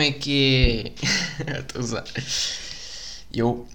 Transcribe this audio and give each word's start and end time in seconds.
Como 0.00 0.08
é 0.08 0.12
que 0.12 0.94
é? 1.46 1.58
Estou 1.60 1.78
a 1.78 1.84
usar. 1.84 2.04
Eu. 3.30 3.68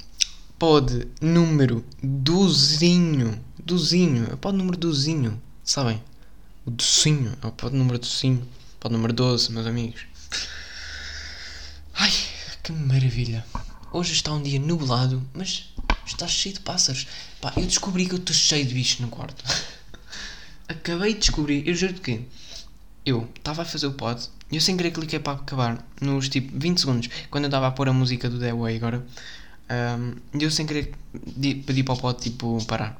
Pod 0.58 1.08
número 1.22 1.86
dozinho. 2.02 3.40
Dozinho. 3.64 4.26
É 4.32 4.34
o 4.34 4.38
pod 4.38 4.58
número 4.58 4.76
dozinho. 4.76 5.40
Sabem? 5.64 6.02
O 6.66 6.72
docinho. 6.72 7.38
É 7.44 7.46
o 7.46 7.52
pod 7.52 7.76
número 7.76 8.00
docinho. 8.00 8.44
Pod 8.80 8.92
número 8.92 9.14
12, 9.14 9.52
meus 9.52 9.68
amigos. 9.68 10.02
Ai, 11.94 12.12
que 12.64 12.72
maravilha. 12.72 13.46
Hoje 13.94 14.14
está 14.14 14.34
um 14.34 14.42
dia 14.42 14.60
nublado, 14.60 15.24
mas 15.32 15.76
está 16.08 16.28
cheio 16.28 16.56
de 16.56 16.62
pássaros. 16.62 17.06
Pá, 17.40 17.54
eu 17.56 17.68
descobri 17.68 18.08
que 18.08 18.16
eu 18.16 18.18
estou 18.18 18.36
cheio 18.36 18.66
de 18.66 18.74
bichos 18.74 19.00
no 19.00 19.10
quarto. 19.10 19.44
Acabei 20.68 21.14
de 21.14 21.20
descobrir, 21.20 21.68
eu 21.68 21.76
juro 21.76 21.94
que 21.94 22.26
eu 23.06 23.28
estava 23.38 23.62
a 23.62 23.66
fazer 23.66 23.88
o 23.88 23.94
pod 23.94 24.22
e 24.52 24.56
eu 24.56 24.62
sem 24.62 24.76
querer 24.78 24.92
cliquei 24.92 25.20
para 25.20 25.34
acabar 25.34 25.86
nos 26.02 26.30
tipo 26.30 26.58
20 26.58 26.80
segundos, 26.80 27.10
quando 27.30 27.46
eu 27.46 27.48
estava 27.48 27.68
a 27.68 27.72
pôr 27.72 27.90
a 27.90 27.94
música 27.94 28.30
do 28.30 28.40
The 28.40 28.54
Way 28.54 28.78
agora. 28.78 29.06
Um, 29.68 30.16
eu 30.40 30.52
sem 30.52 30.66
querer 30.66 30.94
di- 31.36 31.56
pedi 31.56 31.84
para 31.84 31.96
o 31.96 31.98
pod 31.98 32.22
tipo 32.22 32.64
parar. 32.66 33.00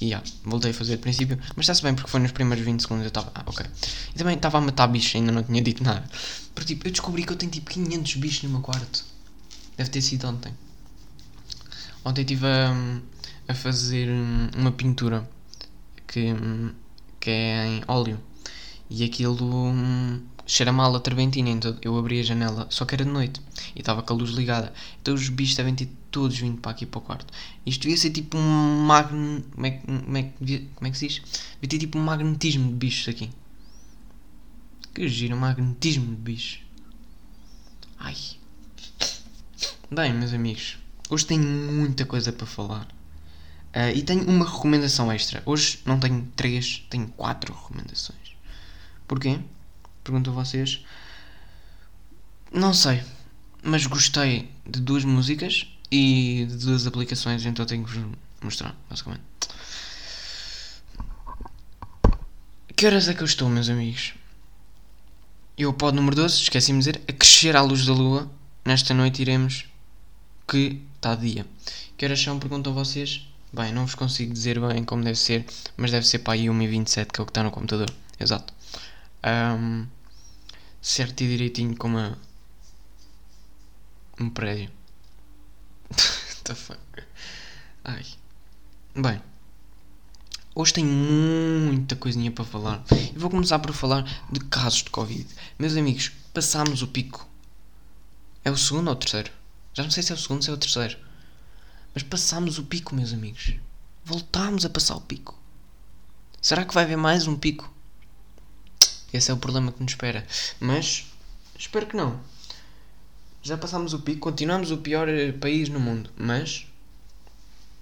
E 0.00 0.10
já, 0.10 0.22
voltei 0.44 0.70
a 0.70 0.74
fazer 0.74 0.96
de 0.96 1.02
princípio, 1.02 1.38
mas 1.56 1.64
está-se 1.64 1.82
bem 1.82 1.94
porque 1.94 2.10
foi 2.10 2.20
nos 2.20 2.30
primeiros 2.32 2.64
20 2.64 2.80
segundos 2.80 3.04
eu 3.04 3.08
estava. 3.08 3.32
Ah, 3.34 3.42
ok. 3.46 3.66
E 4.14 4.18
também 4.18 4.36
estava 4.36 4.58
a 4.58 4.60
matar 4.60 4.86
bichos, 4.86 5.16
ainda 5.16 5.32
não 5.32 5.42
tinha 5.42 5.60
dito 5.60 5.82
nada. 5.82 6.08
Porque 6.54 6.74
tipo, 6.74 6.86
eu 6.86 6.92
descobri 6.92 7.24
que 7.24 7.32
eu 7.32 7.36
tenho 7.36 7.50
tipo 7.50 7.68
500 7.70 8.14
bichos 8.16 8.42
no 8.44 8.50
meu 8.50 8.60
quarto. 8.60 9.04
Deve 9.76 9.90
ter 9.90 10.00
sido 10.00 10.26
ontem. 10.28 10.52
Ontem 12.04 12.22
estive 12.22 12.46
a, 12.46 12.74
a 13.48 13.54
fazer 13.54 14.08
hum, 14.08 14.48
uma 14.56 14.72
pintura 14.72 15.28
que, 16.06 16.32
hum, 16.32 16.72
que 17.20 17.30
é 17.30 17.66
em 17.66 17.82
óleo. 17.88 18.18
E 18.90 19.04
aquilo 19.04 19.44
hum, 19.44 20.22
cheira 20.46 20.72
mal 20.72 20.94
a 20.96 21.00
terpentina, 21.00 21.50
então 21.50 21.76
eu 21.82 21.96
abri 21.98 22.20
a 22.20 22.22
janela, 22.22 22.66
só 22.70 22.86
que 22.86 22.94
era 22.94 23.04
de 23.04 23.10
noite 23.10 23.40
e 23.76 23.80
estava 23.80 24.02
com 24.02 24.14
a 24.14 24.16
luz 24.16 24.30
ligada. 24.30 24.72
Então 25.00 25.14
os 25.14 25.28
bichos 25.28 25.56
devem 25.56 25.74
ter 25.74 25.90
todos 26.10 26.38
vindo 26.38 26.60
para 26.60 26.70
aqui 26.70 26.86
para 26.86 26.98
o 26.98 27.02
quarto. 27.02 27.32
Isto 27.66 27.82
devia 27.82 27.96
ser 27.96 28.10
tipo 28.10 28.36
um 28.38 28.86
magn... 28.86 29.42
como, 29.54 29.66
é, 29.66 29.70
como, 29.72 30.16
é, 30.16 30.32
como 30.74 30.86
é 30.86 30.90
que 30.90 30.98
se 30.98 31.08
diz? 31.08 31.22
Devia 31.60 31.68
ter 31.68 31.78
tipo 31.78 31.98
um 31.98 32.02
magnetismo 32.02 32.68
de 32.68 32.74
bichos 32.74 33.08
aqui. 33.08 33.30
Que 34.94 35.06
giro, 35.06 35.36
um 35.36 35.40
magnetismo 35.40 36.06
de 36.06 36.16
bichos. 36.16 36.60
Ai. 37.98 38.16
Bem, 39.90 40.14
meus 40.14 40.32
amigos, 40.32 40.78
hoje 41.10 41.26
tenho 41.26 41.42
muita 41.42 42.06
coisa 42.06 42.32
para 42.32 42.46
falar. 42.46 42.88
Ah, 43.72 43.92
e 43.92 44.02
tenho 44.02 44.28
uma 44.28 44.44
recomendação 44.44 45.12
extra. 45.12 45.42
Hoje 45.44 45.80
não 45.84 46.00
tenho 46.00 46.26
três, 46.34 46.86
tenho 46.90 47.06
quatro 47.08 47.54
recomendações. 47.54 48.27
Porquê? 49.08 49.40
Pergunto 50.04 50.30
a 50.30 50.32
vocês. 50.34 50.84
Não 52.52 52.72
sei, 52.72 53.02
mas 53.62 53.86
gostei 53.86 54.50
de 54.64 54.80
duas 54.80 55.04
músicas 55.04 55.66
e 55.90 56.46
de 56.48 56.56
duas 56.58 56.86
aplicações, 56.86 57.44
então 57.44 57.66
tenho 57.66 57.84
que 57.84 57.92
vos 57.92 58.16
mostrar, 58.42 58.76
basicamente. 58.88 59.22
Que 62.76 62.86
horas 62.86 63.08
é 63.08 63.14
que 63.14 63.22
eu 63.22 63.26
estou, 63.26 63.48
meus 63.48 63.68
amigos? 63.68 64.14
Eu, 65.56 65.72
pod 65.72 65.96
número 65.96 66.14
12, 66.14 66.42
esqueci-me 66.42 66.78
de 66.78 66.92
dizer, 66.92 67.02
a 67.08 67.12
crescer 67.12 67.56
à 67.56 67.62
luz 67.62 67.84
da 67.84 67.92
lua. 67.92 68.30
Nesta 68.64 68.94
noite 68.94 69.20
iremos 69.20 69.64
que 70.46 70.80
está 70.94 71.16
dia. 71.16 71.44
Que 71.96 72.04
horas 72.04 72.22
são? 72.22 72.38
Perguntam 72.38 72.72
vocês. 72.72 73.26
Bem, 73.52 73.72
não 73.72 73.84
vos 73.84 73.94
consigo 73.94 74.32
dizer 74.32 74.60
bem 74.60 74.84
como 74.84 75.02
deve 75.02 75.18
ser, 75.18 75.44
mas 75.76 75.90
deve 75.90 76.06
ser 76.06 76.20
para 76.20 76.34
aí 76.34 76.44
1h27, 76.44 77.06
que 77.06 77.20
é 77.20 77.22
o 77.22 77.26
que 77.26 77.30
está 77.30 77.42
no 77.42 77.50
computador. 77.50 77.90
Exato. 78.20 78.52
Ahm, 79.22 79.86
certo 80.80 81.22
e 81.22 81.28
direitinho 81.28 81.76
como 81.76 81.98
a... 81.98 82.16
um 84.20 84.30
prédio. 84.30 84.70
The 86.44 86.54
fuck? 86.54 86.80
Ai. 87.84 88.06
Bem. 88.94 89.20
Hoje 90.54 90.72
tenho 90.72 90.88
muita 90.88 91.96
coisinha 91.96 92.30
para 92.30 92.44
falar. 92.44 92.84
E 93.14 93.18
vou 93.18 93.30
começar 93.30 93.58
por 93.58 93.72
falar 93.72 94.02
de 94.30 94.40
casos 94.40 94.82
de 94.82 94.90
Covid. 94.90 95.26
Meus 95.58 95.76
amigos, 95.76 96.10
passámos 96.32 96.82
o 96.82 96.88
pico. 96.88 97.28
É 98.44 98.50
o 98.50 98.56
segundo 98.56 98.88
ou 98.88 98.94
o 98.94 98.96
terceiro? 98.96 99.30
Já 99.74 99.82
não 99.82 99.90
sei 99.90 100.02
se 100.02 100.12
é 100.12 100.14
o 100.14 100.18
segundo 100.18 100.38
ou 100.38 100.42
se 100.42 100.50
é 100.50 100.52
o 100.52 100.56
terceiro. 100.56 100.98
Mas 101.94 102.02
passámos 102.02 102.58
o 102.58 102.64
pico, 102.64 102.94
meus 102.94 103.12
amigos. 103.12 103.54
Voltámos 104.04 104.64
a 104.64 104.70
passar 104.70 104.96
o 104.96 105.00
pico. 105.00 105.38
Será 106.40 106.64
que 106.64 106.74
vai 106.74 106.84
haver 106.84 106.96
mais 106.96 107.26
um 107.26 107.36
pico? 107.36 107.72
Esse 109.12 109.30
é 109.30 109.34
o 109.34 109.38
problema 109.38 109.72
que 109.72 109.82
nos 109.82 109.92
espera. 109.92 110.26
Mas 110.60 111.06
espero 111.58 111.86
que 111.86 111.96
não. 111.96 112.20
Já 113.42 113.56
passámos 113.56 113.94
o 113.94 114.00
pico, 114.00 114.20
continuamos 114.20 114.70
o 114.70 114.78
pior 114.78 115.08
eh, 115.08 115.32
país 115.32 115.68
no 115.68 115.80
mundo. 115.80 116.10
Mas 116.16 116.66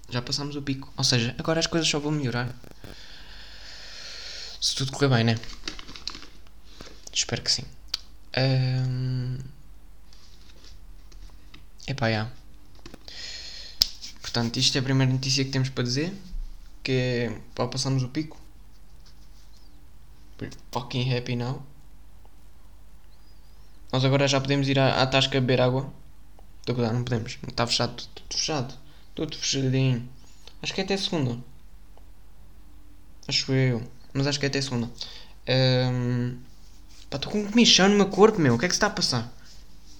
já 0.09 0.23
passámos 0.23 0.55
o 0.57 0.63
pico. 0.63 0.93
Ou 0.97 1.05
seja, 1.05 1.35
agora 1.39 1.59
as 1.59 1.67
coisas 1.67 1.89
só 1.89 1.99
vão 1.99 2.13
melhorar. 2.13 2.55
Se 4.61 4.75
tudo 4.77 4.93
correr 4.93 5.09
bem, 5.09 5.25
né? 5.25 5.39
Espero 7.13 7.43
que 7.43 7.51
sim. 7.51 7.65
Ahm... 8.37 9.39
Epá, 11.87 12.11
já. 12.11 12.31
Portanto, 14.21 14.57
isto 14.59 14.77
é 14.77 14.81
a 14.81 14.83
primeira 14.83 15.13
notícia 15.13 15.45
que 15.45 15.51
temos 15.51 15.69
para 15.71 15.85
dizer. 15.85 16.13
Que 16.83 16.93
é 16.93 17.41
para 17.55 17.69
passarmos 17.69 18.03
o 18.03 18.09
pico. 18.09 18.41
Fucking 20.73 21.15
happy 21.15 21.37
now. 21.37 21.63
Nós 23.93 24.05
agora 24.05 24.29
já 24.29 24.41
podemos 24.41 24.69
ir 24.69 24.79
à, 24.79 25.03
à 25.03 25.07
tasca 25.07 25.41
beber 25.41 25.61
água. 25.61 25.93
Estou 26.61 26.73
a 26.73 26.77
cuidar, 26.77 26.93
não 26.93 27.05
podemos. 27.05 27.39
Está 27.47 27.67
fechado, 27.67 27.95
tudo, 27.95 28.11
tudo 28.15 28.39
fechado. 28.39 28.75
Tudo 29.15 29.37
fechadinho. 29.37 30.09
Acho 30.63 30.75
que 30.75 30.81
é 30.81 30.85
até 30.85 30.97
segunda. 30.97 31.39
Acho 33.29 33.53
eu. 33.53 33.83
Mas 34.13 34.27
acho 34.27 34.39
que 34.39 34.47
é 34.47 34.49
até 34.49 34.61
segunda. 34.61 34.91
Pá, 37.09 37.17
estou 37.17 37.33
com 37.33 37.41
um 37.41 37.51
comichão 37.51 37.89
no 37.89 37.97
meu 37.97 38.09
corpo, 38.09 38.41
meu. 38.41 38.55
O 38.55 38.59
que 38.59 38.65
é 38.65 38.69
que 38.69 38.75
se 38.75 38.79
está 38.79 38.89
a 38.89 38.91
passar? 38.91 39.33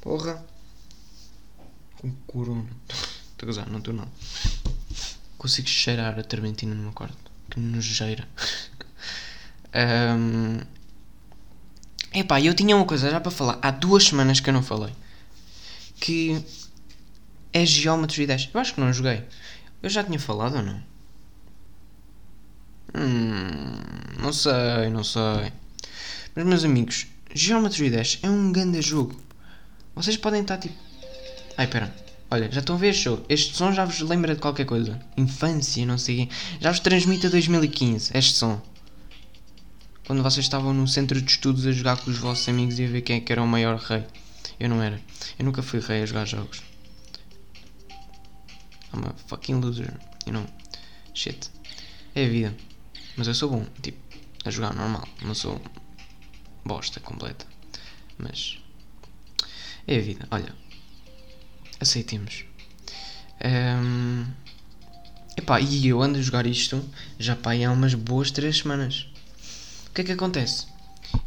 Porra. 0.01 0.45
Com 1.99 2.11
corona. 2.27 2.69
Estou 2.89 3.45
a 3.45 3.47
gozar, 3.47 3.71
não 3.71 3.79
estou 3.79 3.95
não. 3.95 4.09
Consigo 5.39 5.69
cheirar 5.69 6.19
a 6.19 6.23
terpentina 6.23 6.75
no 6.75 6.83
meu 6.83 6.93
quarto. 6.93 7.17
Que 7.49 7.61
nojeira. 7.61 8.29
Ahm, 9.73 10.61
Epá, 12.17 12.41
eu 12.41 12.55
tinha 12.55 12.75
uma 12.75 12.87
coisa 12.87 13.11
já 13.11 13.21
para 13.21 13.31
falar. 13.31 13.59
Há 13.61 13.71
duas 13.71 14.05
semanas 14.05 14.41
que 14.41 14.49
eu 14.49 14.55
não 14.55 14.63
falei. 14.63 14.93
Que 16.01 16.43
é 17.53 17.67
Geometry 17.67 18.27
Dash. 18.27 18.49
Eu 18.55 18.59
acho 18.59 18.73
que 18.73 18.81
não 18.81 18.91
joguei. 18.91 19.23
Eu 19.83 19.91
já 19.91 20.03
tinha 20.03 20.19
falado 20.19 20.57
ou 20.57 20.63
não? 20.63 20.83
Hum, 22.95 23.83
não 24.19 24.33
sei, 24.33 24.89
não 24.91 25.05
sei. 25.05 25.53
Mas 26.35 26.47
meus 26.47 26.65
amigos, 26.65 27.07
Geometry 27.35 27.91
Dash 27.91 28.19
é 28.23 28.31
um 28.31 28.51
grande 28.51 28.81
jogo. 28.81 29.21
Vocês 29.95 30.17
podem 30.17 30.41
estar 30.41 30.57
tipo. 30.57 30.75
Ai, 31.59 31.67
pera. 31.67 31.95
Olha, 32.31 32.51
já 32.51 32.61
estão 32.61 32.77
a 32.77 32.79
ver 32.79 32.89
este 32.89 33.05
jogo. 33.05 33.27
Este 33.29 33.55
som 33.55 33.73
já 33.73 33.85
vos 33.85 34.01
lembra 34.01 34.35
de 34.35 34.41
qualquer 34.41 34.65
coisa. 34.65 34.99
Infância, 35.19 35.85
não 35.85 35.99
sei. 35.99 36.31
Já 36.61 36.71
vos 36.71 36.81
transmite 36.81 37.27
a 37.27 37.31
2015. 37.31 38.17
Este 38.17 38.39
som. 38.39 38.61
Quando 40.07 40.23
vocês 40.23 40.47
estavam 40.47 40.73
no 40.73 40.87
centro 40.87 41.21
de 41.21 41.29
estudos 41.29 41.67
a 41.67 41.73
jogar 41.73 41.97
com 41.97 42.11
os 42.11 42.19
vossos 42.19 42.49
amigos 42.49 42.79
e 42.79 42.85
a 42.85 42.89
ver 42.89 43.03
quem 43.03 43.17
é 43.17 43.21
que 43.21 43.33
era 43.33 43.43
o 43.43 43.47
maior 43.47 43.77
rei. 43.77 44.07
Eu 44.61 44.69
não 44.69 44.81
era. 44.81 45.01
Eu 45.37 45.45
nunca 45.45 45.63
fui 45.63 45.81
rei 45.81 46.03
a 46.03 46.07
jogar 46.07 46.25
jogos. 46.25 46.63
I'm 48.95 49.05
a 49.05 49.13
fucking 49.27 49.61
loser. 49.61 49.99
You 50.25 50.35
know. 50.35 50.47
Shit. 51.13 51.51
É 52.15 52.25
a 52.25 52.29
vida. 52.29 52.57
Mas 53.17 53.27
eu 53.27 53.35
sou 53.35 53.51
bom. 53.51 53.67
Tipo, 53.83 53.99
a 54.45 54.51
jogar 54.51 54.73
normal. 54.75 55.09
Não 55.23 55.35
sou 55.35 55.61
bosta 56.65 57.01
completa. 57.01 57.45
Mas. 58.17 58.59
É 59.89 59.97
a 59.97 60.01
vida. 60.01 60.29
Olha. 60.31 60.55
Aceitemos. 61.81 62.45
Ehm, 63.41 64.25
Epá, 65.37 65.61
e 65.61 65.89
eu 65.89 66.01
ando 66.01 66.19
a 66.19 66.23
jogar 66.23 66.47
isto 66.47 66.83
já 67.19 67.35
pá, 67.35 67.53
há 67.53 67.73
umas 67.73 67.95
boas 67.95 68.31
3 68.31 68.57
semanas. 68.57 69.09
Que 69.97 70.03
é 70.03 70.05
que 70.05 70.13
acontece? 70.13 70.67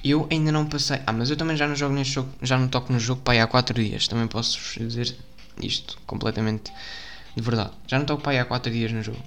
Eu 0.04 0.28
ainda 0.30 0.52
não 0.52 0.68
passei. 0.68 1.02
Ah, 1.08 1.12
mas 1.12 1.32
eu 1.32 1.36
também 1.36 1.58
já 1.58 1.68
não 1.68 1.76
jogo 1.76 1.96
neste 1.96 2.14
jogo, 2.14 2.30
já 2.40 2.56
não 2.56 2.68
toco 2.68 2.94
no 2.94 3.00
jogo 3.00 3.20
para 3.24 3.44
há 3.44 3.48
4 3.48 3.74
dias. 3.74 4.08
Também 4.08 4.28
posso 4.28 4.60
dizer 4.80 5.18
isto 5.60 5.98
completamente 6.06 6.72
de 7.36 7.42
verdade. 7.42 7.72
Já 7.88 7.98
não 7.98 8.06
toco 8.06 8.22
para 8.22 8.40
há 8.40 8.46
4 8.46 8.72
dias 8.72 8.92
no 8.92 9.02
jogo. 9.02 9.18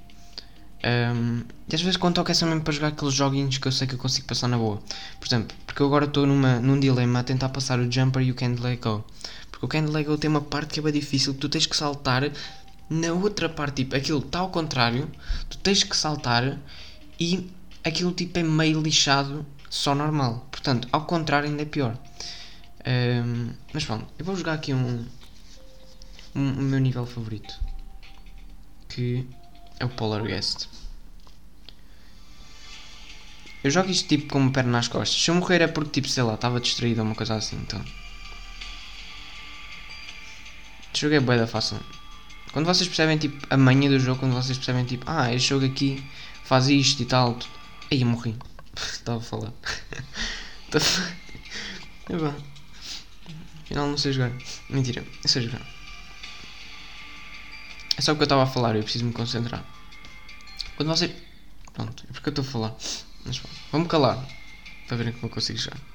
Um, 0.84 1.42
e 1.68 1.74
às 1.74 1.82
vezes 1.82 1.96
quando 1.96 2.14
toco 2.14 2.30
é 2.30 2.34
só 2.34 2.46
mesmo 2.46 2.60
para 2.60 2.72
jogar 2.72 2.88
aqueles 2.88 3.14
joguinhos 3.14 3.58
que 3.58 3.66
eu 3.66 3.72
sei 3.72 3.88
que 3.88 3.94
eu 3.94 3.98
consigo 3.98 4.28
passar 4.28 4.46
na 4.46 4.56
boa. 4.56 4.80
Por 5.18 5.26
exemplo, 5.26 5.56
porque 5.66 5.82
eu 5.82 5.86
agora 5.86 6.04
estou 6.04 6.24
num 6.24 6.78
dilema 6.78 7.18
a 7.18 7.24
tentar 7.24 7.48
passar 7.48 7.80
o 7.80 7.90
Jumper 7.90 8.22
e 8.22 8.30
o 8.30 8.36
Can't 8.36 8.62
Let 8.62 8.80
Go. 8.80 9.04
Porque 9.50 9.66
o 9.66 9.68
Can't 9.68 9.90
Let 9.90 10.06
Go 10.06 10.16
tem 10.16 10.30
uma 10.30 10.40
parte 10.40 10.74
que 10.74 10.78
é 10.78 10.82
bem 10.84 10.92
difícil, 10.92 11.34
que 11.34 11.40
tu 11.40 11.48
tens 11.48 11.66
que 11.66 11.76
saltar 11.76 12.30
na 12.88 13.12
outra 13.12 13.48
parte, 13.48 13.82
tipo, 13.82 13.96
aquilo 13.96 14.20
está 14.20 14.38
ao 14.38 14.50
contrário, 14.50 15.10
tu 15.50 15.58
tens 15.58 15.82
que 15.82 15.96
saltar 15.96 16.56
e 17.18 17.50
aquilo 17.84 18.12
tipo 18.12 18.38
é 18.38 18.42
meio 18.42 18.80
lixado 18.80 19.44
só 19.68 19.94
normal. 19.94 20.46
Portanto, 20.50 20.88
ao 20.92 21.04
contrário 21.04 21.48
ainda 21.48 21.62
é 21.62 21.66
pior. 21.66 21.96
Um, 22.86 23.52
mas 23.72 23.84
pronto, 23.84 24.06
eu 24.18 24.24
vou 24.24 24.36
jogar 24.36 24.54
aqui 24.54 24.74
um, 24.74 25.06
um, 26.34 26.52
o 26.52 26.62
meu 26.62 26.78
nível 26.78 27.06
favorito. 27.06 27.54
Que 28.88 29.26
é 29.78 29.84
o 29.84 29.88
Polar 29.88 30.22
Guest. 30.22 30.68
Eu 33.64 33.70
jogo 33.70 33.90
isto 33.90 34.08
tipo 34.08 34.32
com 34.32 34.40
uma 34.40 34.50
perna 34.52 34.72
nas 34.72 34.88
costas. 34.88 35.22
Se 35.22 35.30
eu 35.30 35.34
morrer 35.36 35.62
é 35.62 35.68
porque 35.68 35.90
tipo, 35.90 36.08
sei 36.08 36.22
lá, 36.24 36.34
estava 36.34 36.60
distraído 36.60 37.00
ou 37.00 37.06
uma 37.06 37.14
coisa 37.14 37.36
assim, 37.36 37.56
então. 37.56 37.82
Joguei 40.94 41.20
bué 41.20 41.38
da 41.38 41.46
fácil. 41.46 41.80
Quando 42.52 42.66
vocês 42.66 42.86
percebem 42.86 43.16
tipo 43.18 43.46
a 43.48 43.56
manha 43.56 43.88
do 43.88 43.98
jogo, 43.98 44.20
quando 44.20 44.34
vocês 44.34 44.58
percebem 44.58 44.84
tipo, 44.84 45.04
ah, 45.08 45.32
este 45.32 45.48
jogo 45.48 45.64
aqui 45.64 46.04
faz 46.44 46.68
isto 46.68 47.02
e 47.02 47.06
tal. 47.06 47.38
Aí 47.92 48.02
morri. 48.06 48.34
Estava 48.74 49.18
a 49.18 49.20
falar. 49.20 49.52
é 52.08 52.16
bom. 52.16 52.34
Afinal 53.64 53.86
não 53.86 53.98
sei 53.98 54.14
jogar. 54.14 54.32
Mentira, 54.70 55.04
eu 55.22 55.28
sei 55.28 55.42
jogar. 55.42 55.60
É 57.94 58.00
só 58.00 58.12
o 58.12 58.16
que 58.16 58.22
eu 58.22 58.24
estava 58.24 58.44
a 58.44 58.46
falar, 58.46 58.76
eu 58.76 58.82
preciso 58.82 59.04
me 59.04 59.12
concentrar. 59.12 59.62
Quando 60.74 60.88
você. 60.88 61.14
Pronto, 61.74 62.06
é 62.08 62.12
porque 62.14 62.30
eu 62.30 62.32
estou 62.32 62.42
a 62.42 62.48
falar. 62.48 62.74
Mas 63.26 63.38
bom, 63.38 63.50
vamos 63.70 63.88
calar. 63.88 64.26
Para 64.88 64.96
verem 64.96 65.12
como 65.12 65.26
eu 65.26 65.30
consigo 65.30 65.58
jogar. 65.58 65.91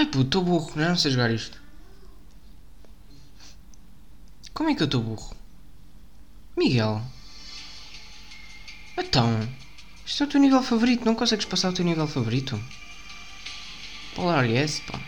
Ai 0.00 0.06
puto, 0.06 0.22
estou 0.22 0.42
burro, 0.42 0.72
não 0.76 0.96
sei 0.96 1.10
jogar 1.10 1.30
isto. 1.30 1.60
Como 4.54 4.70
é 4.70 4.74
que 4.74 4.80
eu 4.80 4.86
estou 4.86 5.02
burro? 5.02 5.36
Miguel. 6.56 7.02
Então, 8.96 9.46
isto 10.06 10.22
é 10.22 10.26
o 10.26 10.28
teu 10.30 10.40
nível 10.40 10.62
favorito, 10.62 11.04
não 11.04 11.14
consegues 11.14 11.44
passar 11.44 11.68
o 11.68 11.74
teu 11.74 11.84
nível 11.84 12.08
favorito? 12.08 12.58
Polar 14.14 14.46
yes, 14.48 14.80
pá. 14.80 14.98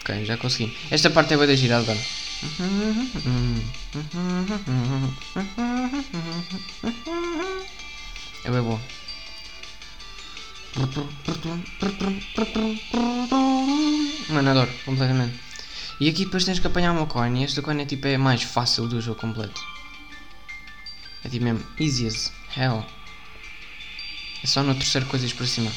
Ok, 0.00 0.24
já 0.24 0.36
consegui. 0.36 0.76
Esta 0.90 1.10
parte 1.10 1.32
é 1.32 1.36
bem 1.36 1.46
da 1.46 1.54
girada. 1.54 1.96
É 8.44 8.50
bem 8.50 8.62
bom. 8.62 8.80
Mano, 14.28 14.50
adoro, 14.50 14.70
completamente. 14.84 15.40
E 15.98 16.08
aqui 16.08 16.26
depois 16.26 16.44
tens 16.44 16.58
que 16.58 16.66
apanhar 16.66 16.92
uma 16.92 17.06
coin 17.06 17.40
e 17.40 17.44
esta 17.44 17.62
coin 17.62 17.80
é 17.80 17.86
tipo 17.86 18.06
é 18.06 18.18
mais 18.18 18.42
fácil 18.42 18.86
do 18.86 19.00
jogo 19.00 19.18
completo. 19.18 19.60
É 21.24 21.28
tipo 21.28 21.44
mesmo 21.44 21.64
easy 21.80 22.06
as 22.06 22.32
hell. 22.56 22.84
É 24.44 24.46
só 24.46 24.62
no 24.62 24.74
terceiro 24.74 25.06
coisas 25.06 25.32
para 25.32 25.46
cima. 25.46 25.72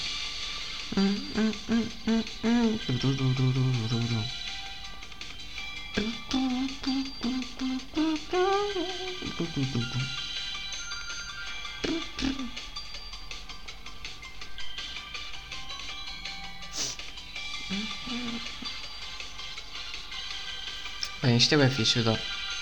Bem, 21.21 21.35
isto 21.37 21.53
é 21.53 21.57
bem 21.57 21.69
fixe, 21.69 21.97
eu 21.97 22.03
adoro. 22.03 22.21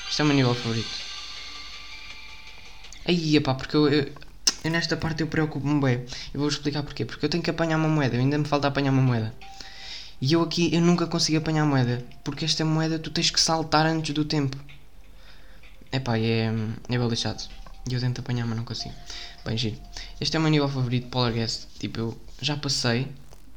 Isto 0.10 0.22
é 0.22 0.24
o 0.24 0.28
meu 0.28 0.36
nível 0.36 0.56
favorito. 0.56 0.90
Aí, 3.06 3.40
pá, 3.40 3.54
porque 3.56 3.76
eu, 3.76 3.88
eu, 3.88 4.12
eu 4.64 4.72
nesta 4.72 4.98
parte 4.98 5.22
eu 5.22 5.28
preocupo-me 5.28 5.80
bem. 5.80 6.06
Eu 6.34 6.40
vou 6.40 6.50
explicar 6.50 6.84
porquê. 6.84 7.06
Porque 7.06 7.26
eu 7.26 7.30
tenho 7.30 7.44
que 7.44 7.50
apanhar 7.50 7.78
uma 7.78 7.88
moeda, 7.88 8.16
eu 8.16 8.20
ainda 8.20 8.38
me 8.38 8.46
falta 8.46 8.68
apanhar 8.68 8.92
uma 8.92 9.02
moeda. 9.02 9.34
E 10.20 10.34
eu 10.34 10.42
aqui, 10.42 10.74
eu 10.74 10.82
nunca 10.82 11.06
consigo 11.06 11.38
apanhar 11.38 11.64
a 11.64 11.66
moeda. 11.66 12.04
Porque 12.24 12.46
esta 12.46 12.66
moeda 12.66 12.98
tu 12.98 13.12
tens 13.12 13.30
que 13.30 13.40
saltar 13.40 13.86
antes 13.86 14.14
do 14.14 14.26
tempo. 14.26 14.58
Epá, 15.92 16.18
é, 16.18 16.52
é 16.90 16.98
bem 16.98 17.08
lixado. 17.08 17.44
E 17.90 17.94
eu 17.94 18.00
tento 18.00 18.20
apanhar, 18.20 18.46
mas 18.46 18.58
não 18.58 18.66
consigo. 18.66 18.94
Bem, 19.46 19.58
giro. 19.58 19.78
Este 20.20 20.36
é 20.36 20.40
o 20.40 20.42
meu 20.42 20.52
nível 20.52 20.68
favorito, 20.68 21.08
Polar 21.10 21.32
Guest. 21.32 21.68
Tipo, 21.80 22.00
eu 22.00 22.22
já 22.42 22.58
passei 22.58 23.08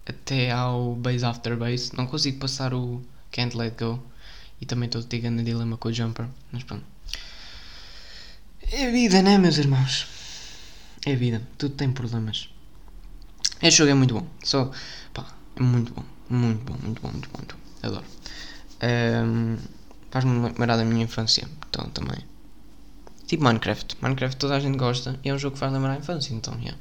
até 0.07 0.51
ao 0.53 0.95
Base 0.95 1.25
After 1.25 1.57
Base. 1.57 1.97
Não 1.97 2.07
consigo 2.07 2.39
passar 2.39 2.75
o 2.75 3.03
Can't 3.33 3.57
Let 3.57 3.79
Go. 3.79 4.01
E 4.61 4.67
também 4.67 4.87
estou 4.87 5.03
tendo 5.03 5.43
dilema 5.43 5.77
com 5.79 5.89
o 5.89 5.93
Jumper. 5.93 6.27
Mas 6.53 6.63
pronto. 6.63 6.85
É 8.71 8.87
a 8.87 8.91
vida, 8.91 9.23
né, 9.23 9.39
meus 9.39 9.59
irmãos? 9.59 10.07
É 11.07 11.13
a 11.13 11.17
vida. 11.17 11.43
Tudo 11.59 11.75
tem 11.75 11.91
problemas. 11.91 12.49
Este 13.63 13.79
jogo 13.79 13.91
é 13.91 13.95
muito 13.95 14.15
bom. 14.15 14.27
Só, 14.45 14.71
pá, 15.13 15.27
é 15.57 15.63
muito 15.63 15.93
bom. 15.93 16.05
Muito 16.31 16.65
bom, 16.65 16.79
muito 16.83 17.03
bom, 17.03 17.11
muito 17.11 17.29
bom. 17.29 17.39
Muito 17.39 17.57
bom. 17.57 17.87
Adoro. 17.87 18.05
Um, 18.83 19.57
Faz-me 20.11 20.41
lembrar 20.41 20.77
da 20.77 20.85
minha 20.85 21.05
infância. 21.05 21.49
Então, 21.69 21.89
também. 21.91 22.19
Tipo 23.27 23.45
Minecraft. 23.45 23.97
Minecraft 24.01 24.37
toda 24.37 24.57
a 24.57 24.61
gente 24.61 24.77
gosta 24.77 25.19
e 25.25 25.29
é 25.29 25.35
um 25.35 25.39
jogo 25.39 25.55
que 25.55 25.61
faz 25.61 25.73
lembrar 25.73 25.93
a 25.93 25.97
infância. 25.97 26.35
Então, 26.35 26.55
yeah. 26.59 26.79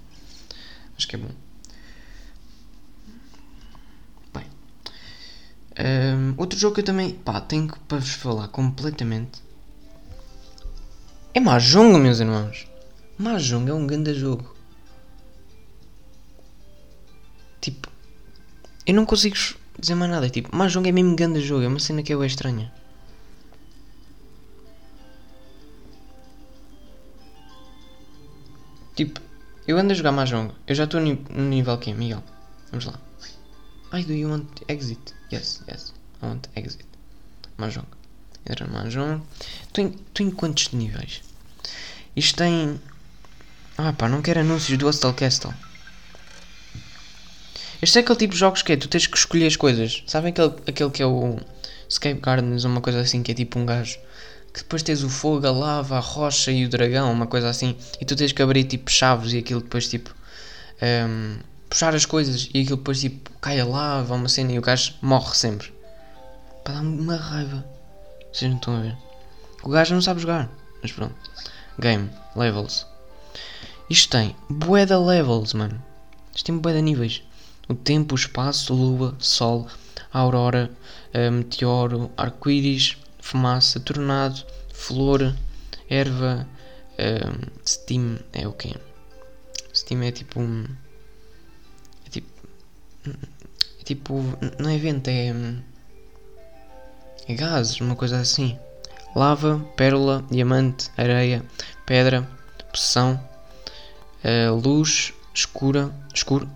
Acho 0.97 1.07
que 1.07 1.15
é 1.15 1.19
bom. 1.19 1.29
Um, 5.81 6.33
outro 6.35 6.59
jogo 6.59 6.75
que 6.75 6.81
eu 6.81 6.85
também 6.85 7.13
pá, 7.13 7.39
tenho 7.39 7.69
para 7.87 7.99
vos 7.99 8.11
falar 8.11 8.49
completamente 8.49 9.41
é 11.33 11.39
Mahjong, 11.39 11.97
meus 11.97 12.19
irmãos. 12.19 12.67
Mahjong 13.17 13.69
é 13.69 13.73
um 13.73 13.87
grande 13.87 14.13
jogo. 14.13 14.53
Tipo, 17.61 17.87
eu 18.89 18.95
não 18.95 19.05
consigo 19.05 19.35
dizer 19.77 19.93
mais 19.93 20.09
nada. 20.09 20.27
Tipo, 20.31 20.55
Mahjong 20.55 20.89
é 20.89 20.91
mesmo 20.91 21.15
grande 21.15 21.41
jogo. 21.41 21.63
É 21.63 21.67
uma 21.67 21.79
cena 21.79 22.01
que 22.01 22.11
é 22.11 22.25
estranha. 22.25 22.73
Tipo, 28.95 29.21
eu 29.67 29.77
ando 29.77 29.91
a 29.91 29.95
jogar 29.95 30.11
Mahjong. 30.11 30.51
Eu 30.65 30.73
já 30.73 30.85
estou 30.85 30.99
no 30.99 31.15
nível 31.49 31.77
que 31.77 31.93
Miguel? 31.93 32.23
Vamos 32.71 32.85
lá. 32.85 32.99
Ai, 33.91 34.03
do 34.03 34.13
you 34.13 34.27
want 34.27 34.47
exit? 34.67 35.13
Yes, 35.31 35.61
yes. 35.69 35.93
I 36.23 36.25
want 36.25 36.47
exit. 36.55 36.85
Mahjong. 37.59 37.85
Entra 38.49 38.65
no 38.65 38.73
Mahjong. 38.73 39.21
Tu 39.71 39.81
em, 39.81 39.89
tu 40.15 40.23
em 40.23 40.31
quantos 40.31 40.71
níveis? 40.71 41.21
Isto 42.15 42.37
tem... 42.37 42.81
Ah 43.77 43.93
pá, 43.93 44.09
não 44.09 44.23
quero 44.23 44.39
anúncios 44.39 44.79
do 44.79 44.87
Hostel 44.87 45.13
Castle. 45.13 45.53
Este 47.81 47.99
é 47.99 48.01
aquele 48.01 48.17
tipo 48.17 48.33
de 48.33 48.39
jogos 48.39 48.61
que 48.61 48.73
é, 48.73 48.77
tu 48.77 48.87
tens 48.87 49.07
que 49.07 49.17
escolher 49.17 49.47
as 49.47 49.55
coisas. 49.55 50.03
Sabem 50.05 50.31
aquele, 50.31 50.53
aquele 50.67 50.89
que 50.89 51.01
é 51.01 51.05
o 51.05 51.37
Escape 51.87 52.19
Gardens 52.19 52.65
uma 52.65 52.81
coisa 52.81 52.99
assim, 52.99 53.23
que 53.23 53.31
é 53.31 53.35
tipo 53.35 53.57
um 53.57 53.65
gajo 53.65 53.97
que 54.53 54.59
depois 54.59 54.83
tens 54.83 55.03
o 55.03 55.09
fogo, 55.09 55.45
a 55.47 55.51
lava, 55.51 55.97
a 55.97 55.99
rocha 55.99 56.51
e 56.51 56.65
o 56.65 56.69
dragão, 56.69 57.11
uma 57.11 57.27
coisa 57.27 57.49
assim, 57.49 57.75
e 58.01 58.05
tu 58.05 58.15
tens 58.15 58.31
que 58.31 58.41
abrir 58.41 58.63
tipo 58.63 58.89
chaves 58.89 59.33
e 59.33 59.37
aquilo 59.37 59.61
depois 59.61 59.87
tipo 59.87 60.13
um, 60.81 61.37
puxar 61.69 61.93
as 61.93 62.05
coisas 62.05 62.49
e 62.53 62.61
aquilo 62.61 62.77
depois 62.77 62.99
tipo 62.99 63.29
cai 63.39 63.59
a 63.59 63.65
lava, 63.65 64.15
uma 64.15 64.27
cena 64.27 64.51
e 64.51 64.59
o 64.59 64.61
gajo 64.61 64.95
morre 65.01 65.35
sempre. 65.35 65.71
Para 66.63 66.75
dar 66.75 66.81
uma 66.81 67.15
raiva. 67.15 67.65
Vocês 68.33 68.49
não 68.49 68.57
estão 68.57 68.75
a 68.75 68.81
ver. 68.81 68.97
O 69.63 69.69
gajo 69.69 69.93
não 69.93 70.01
sabe 70.01 70.19
jogar. 70.19 70.49
Mas 70.81 70.91
pronto. 70.91 71.15
Game. 71.79 72.09
Levels. 72.35 72.85
Isto 73.89 74.11
tem 74.11 74.35
de 74.49 74.95
levels, 74.95 75.53
mano. 75.53 75.81
Isto 76.35 76.45
tem 76.45 76.73
de 76.73 76.81
níveis. 76.81 77.23
O 77.69 77.75
tempo, 77.75 78.15
o 78.15 78.17
espaço, 78.17 78.73
lua, 78.73 79.15
sol, 79.19 79.67
aurora, 80.11 80.71
uh, 81.13 81.31
meteoro, 81.31 82.09
arco-íris, 82.17 82.97
fumaça, 83.19 83.79
tornado, 83.79 84.43
flor, 84.73 85.35
erva, 85.87 86.47
uh, 86.93 87.51
steam, 87.63 88.17
é 88.33 88.47
o 88.47 88.53
quê? 88.53 88.73
Steam 89.71 90.01
é 90.01 90.11
tipo 90.11 90.41
um. 90.41 90.65
É 92.07 92.09
tipo. 92.09 92.27
É 93.79 93.83
tipo. 93.83 94.23
Não 94.57 94.67
é 94.67 94.77
vento, 94.79 95.07
é. 95.07 95.31
É 97.27 97.33
gases, 97.35 97.79
uma 97.79 97.95
coisa 97.95 98.19
assim. 98.19 98.57
Lava, 99.15 99.59
pérola, 99.75 100.25
diamante, 100.31 100.89
areia, 100.97 101.45
pedra, 101.85 102.27
pressão, 102.71 103.23
uh, 104.23 104.55
luz, 104.55 105.13
escura, 105.35 105.93
escuro, 106.19 106.49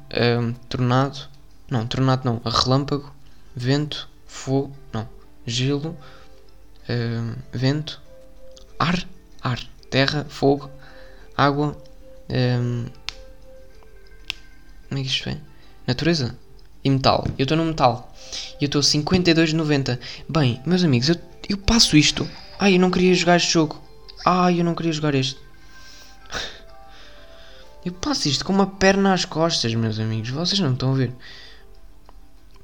tornado, 0.70 1.27
não, 1.70 1.86
tornado 1.88 2.25
não, 2.25 2.41
relâmpago, 2.50 3.12
vento, 3.55 4.10
fogo, 4.27 4.75
não, 4.91 5.08
gelo, 5.46 5.98
vento, 7.51 8.01
ar, 8.77 9.08
ar, 9.41 9.60
terra, 9.89 10.25
fogo, 10.29 10.70
água, 11.38 11.77
um, 12.29 12.86
como 14.88 15.00
é 15.00 15.03
que 15.03 15.10
isto 15.10 15.29
é? 15.29 15.38
Natureza 15.88 16.38
e 16.84 16.89
metal. 16.89 17.25
Eu 17.38 17.43
estou 17.43 17.58
no 17.58 17.65
metal 17.65 18.13
e 18.60 18.63
eu 18.63 18.67
estou 18.67 18.79
a 18.79 18.84
52,90. 18.84 20.00
Bem, 20.29 20.62
meus 20.65 20.84
amigos, 20.84 21.10
eu, 21.10 21.15
eu 21.50 21.58
passo 21.58 21.98
isto. 21.98 22.29
Ai, 22.60 22.75
eu 22.75 22.79
não 22.79 22.91
queria 22.91 23.13
jogar 23.15 23.38
este 23.38 23.51
jogo. 23.53 23.82
Ai, 24.25 24.60
eu 24.60 24.63
não 24.63 24.75
queria 24.75 24.93
jogar 24.93 25.15
este. 25.15 25.43
Eu 27.86 27.92
passo 27.92 28.30
isto 28.30 28.46
com 28.46 28.54
uma 28.54 28.68
perna 28.68 29.13
às 29.13 29.25
costas, 29.25 29.75
meus 29.75 30.00
amigos. 30.00 30.30
Vocês 30.30 30.60
não 30.60 30.72
estão 30.72 30.94
a 30.94 30.96
ver. 30.96 31.12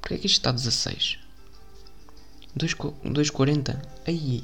Porquê 0.00 0.14
é 0.14 0.18
que 0.18 0.26
isto 0.26 0.36
está 0.36 0.48
a 0.48 0.52
16? 0.52 1.18
2,40? 2.56 3.76
Ai. 4.06 4.42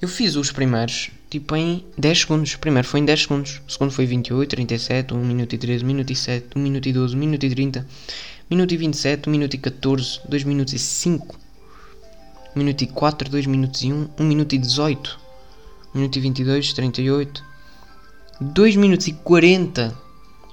Eu 0.00 0.08
fiz 0.08 0.34
os 0.34 0.50
primeiros, 0.50 1.10
tipo, 1.28 1.54
em 1.54 1.84
10 1.98 2.20
segundos. 2.20 2.54
O 2.54 2.58
primeiro 2.58 2.88
foi 2.88 3.00
em 3.00 3.04
10 3.04 3.22
segundos. 3.22 3.60
O 3.68 3.70
segundo 3.70 3.90
foi 3.90 4.06
28, 4.06 4.48
37, 4.48 5.12
1 5.14 5.24
minuto 5.24 5.54
e 5.54 5.58
13, 5.58 5.84
1 5.84 5.86
minuto 5.86 6.10
e 6.10 6.16
7, 6.16 6.46
1 6.56 6.60
minuto 6.62 6.88
e 6.88 6.92
12, 6.92 7.14
1 7.14 7.18
minuto 7.18 7.44
e 7.44 7.50
30, 7.50 7.80
1 7.80 7.84
minuto 8.54 8.72
e 8.72 8.76
27, 8.78 9.28
1 9.28 9.32
minuto 9.32 9.54
e 9.54 9.58
14, 9.58 10.20
2 10.26 10.44
minutos 10.44 10.72
e 10.72 10.78
5, 10.78 11.38
1 12.54 12.58
minuto 12.58 12.82
e 12.82 12.86
4, 12.86 13.28
2 13.28 13.46
minutos 13.46 13.82
e 13.82 13.92
1, 13.92 14.08
1 14.18 14.24
minuto 14.24 14.54
e 14.54 14.58
18, 14.58 15.20
1 15.94 15.98
minuto 15.98 16.16
e 16.16 16.20
22, 16.20 16.72
38, 16.72 17.55
2 18.40 18.76
minutos 18.76 19.06
e 19.06 19.12
40, 19.12 19.96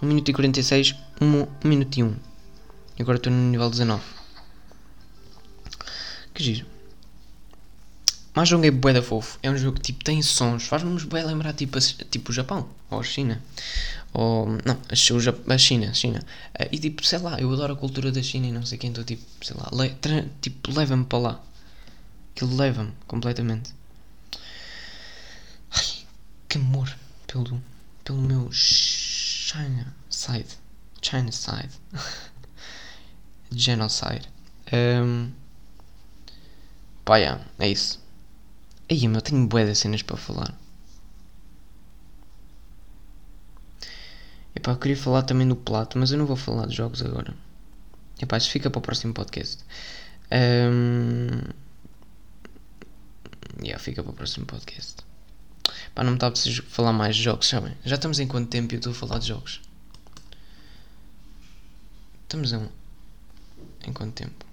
1 0.02 0.08
minuto 0.08 0.30
e 0.30 0.34
46, 0.34 0.96
1, 1.20 1.25
1 1.25 1.48
minuto 1.68 1.98
e 1.98 2.04
1. 2.04 2.16
E 2.98 3.02
agora 3.02 3.18
estou 3.18 3.32
no 3.32 3.50
nível 3.50 3.70
19. 3.70 4.02
Que 6.34 6.44
giro. 6.44 6.66
Mahjong 8.34 8.66
é 8.66 8.72
bué 8.72 8.94
da 8.94 9.02
fofo. 9.02 9.38
É 9.44 9.52
um 9.52 9.58
jogo 9.58 9.75
que 9.75 9.84
tipo, 9.84 10.04
tem 10.04 10.22
sons. 10.22 10.63
Faz-nos 10.63 11.04
bué 11.04 11.24
lembrar 11.24 11.54
tipo, 11.54 11.78
tipo 12.10 12.32
o 12.32 12.34
Japão. 12.34 12.70
Ou 12.90 13.02
a 13.02 13.04
China. 13.04 13.42
Ou... 14.13 14.48
Não, 14.66 14.75
a, 14.90 15.54
a 15.54 15.58
China. 15.58 15.90
A 15.90 15.94
China. 15.94 16.20
Uh, 16.60 16.70
e 16.72 16.80
tipo, 16.80 17.06
sei 17.06 17.20
lá, 17.20 17.40
eu 17.40 17.52
adoro 17.52 17.74
a 17.74 17.75
cultura 17.75 18.12
da 18.13 18.24
China 18.24 18.48
e 18.48 18.52
não 18.52 18.66
sei 18.66 18.78
quem. 18.78 18.92
Então 18.92 19.04
tipo, 19.04 19.24
sei 19.42 19.58
lá, 19.58 19.70
le, 19.74 19.94
tipo, 20.42 20.72
leva-me 20.72 21.04
para 21.04 21.20
lá. 21.20 21.44
Aquilo 22.34 22.56
leva-me 22.56 22.94
completamente. 23.08 23.72
Ai, 25.72 25.86
que 26.48 26.58
amor 26.58 26.90
pelo, 27.28 27.62
pelo 28.04 28.22
meu 28.22 28.52
China 28.52 29.96
side. 30.10 30.58
China 31.02 31.32
side. 31.32 31.80
Genocide. 33.56 34.30
Um, 34.72 35.32
pá, 37.06 37.18
yeah, 37.18 37.46
é 37.60 37.70
isso. 37.70 38.02
Aí, 38.90 39.08
meu, 39.08 39.22
tenho 39.22 39.48
bué 39.48 39.66
de 39.66 39.76
cenas 39.76 40.02
para 40.02 40.18
falar. 40.18 40.58
Epá, 44.56 44.72
eu 44.72 44.78
queria 44.78 44.98
falar 44.98 45.24
também 45.24 45.48
do 45.48 45.56
plato, 45.56 45.98
mas 45.98 46.12
eu 46.12 46.18
não 46.18 46.26
vou 46.26 46.36
falar 46.36 46.68
de 46.68 46.76
jogos 46.76 47.02
agora. 47.02 47.34
Epá, 48.22 48.38
isso 48.38 48.50
fica 48.50 48.70
para 48.70 48.80
o 48.80 48.82
próximo 48.82 49.14
podcast. 49.14 49.64
Um... 50.32 51.42
Yeah, 53.62 53.80
fica 53.80 54.04
para 54.04 54.12
o 54.12 54.16
próximo 54.16 54.46
podcast. 54.46 54.98
Pá, 55.96 56.04
não 56.04 56.12
me 56.12 56.18
está 56.18 56.28
a 56.28 56.32
precisar 56.32 56.64
falar 56.64 56.94
mais 56.94 57.16
de 57.16 57.24
jogos, 57.24 57.48
sabem? 57.48 57.74
Já 57.86 57.96
estamos 57.96 58.20
em 58.20 58.28
quanto 58.28 58.50
tempo 58.50 58.74
eu 58.74 58.78
estou 58.78 58.92
a 58.92 58.96
falar 58.96 59.20
de 59.20 59.28
jogos? 59.28 59.62
Estamos 62.24 62.52
em... 62.52 62.68
Em 63.86 63.94
quanto 63.94 64.14
tempo? 64.14 64.46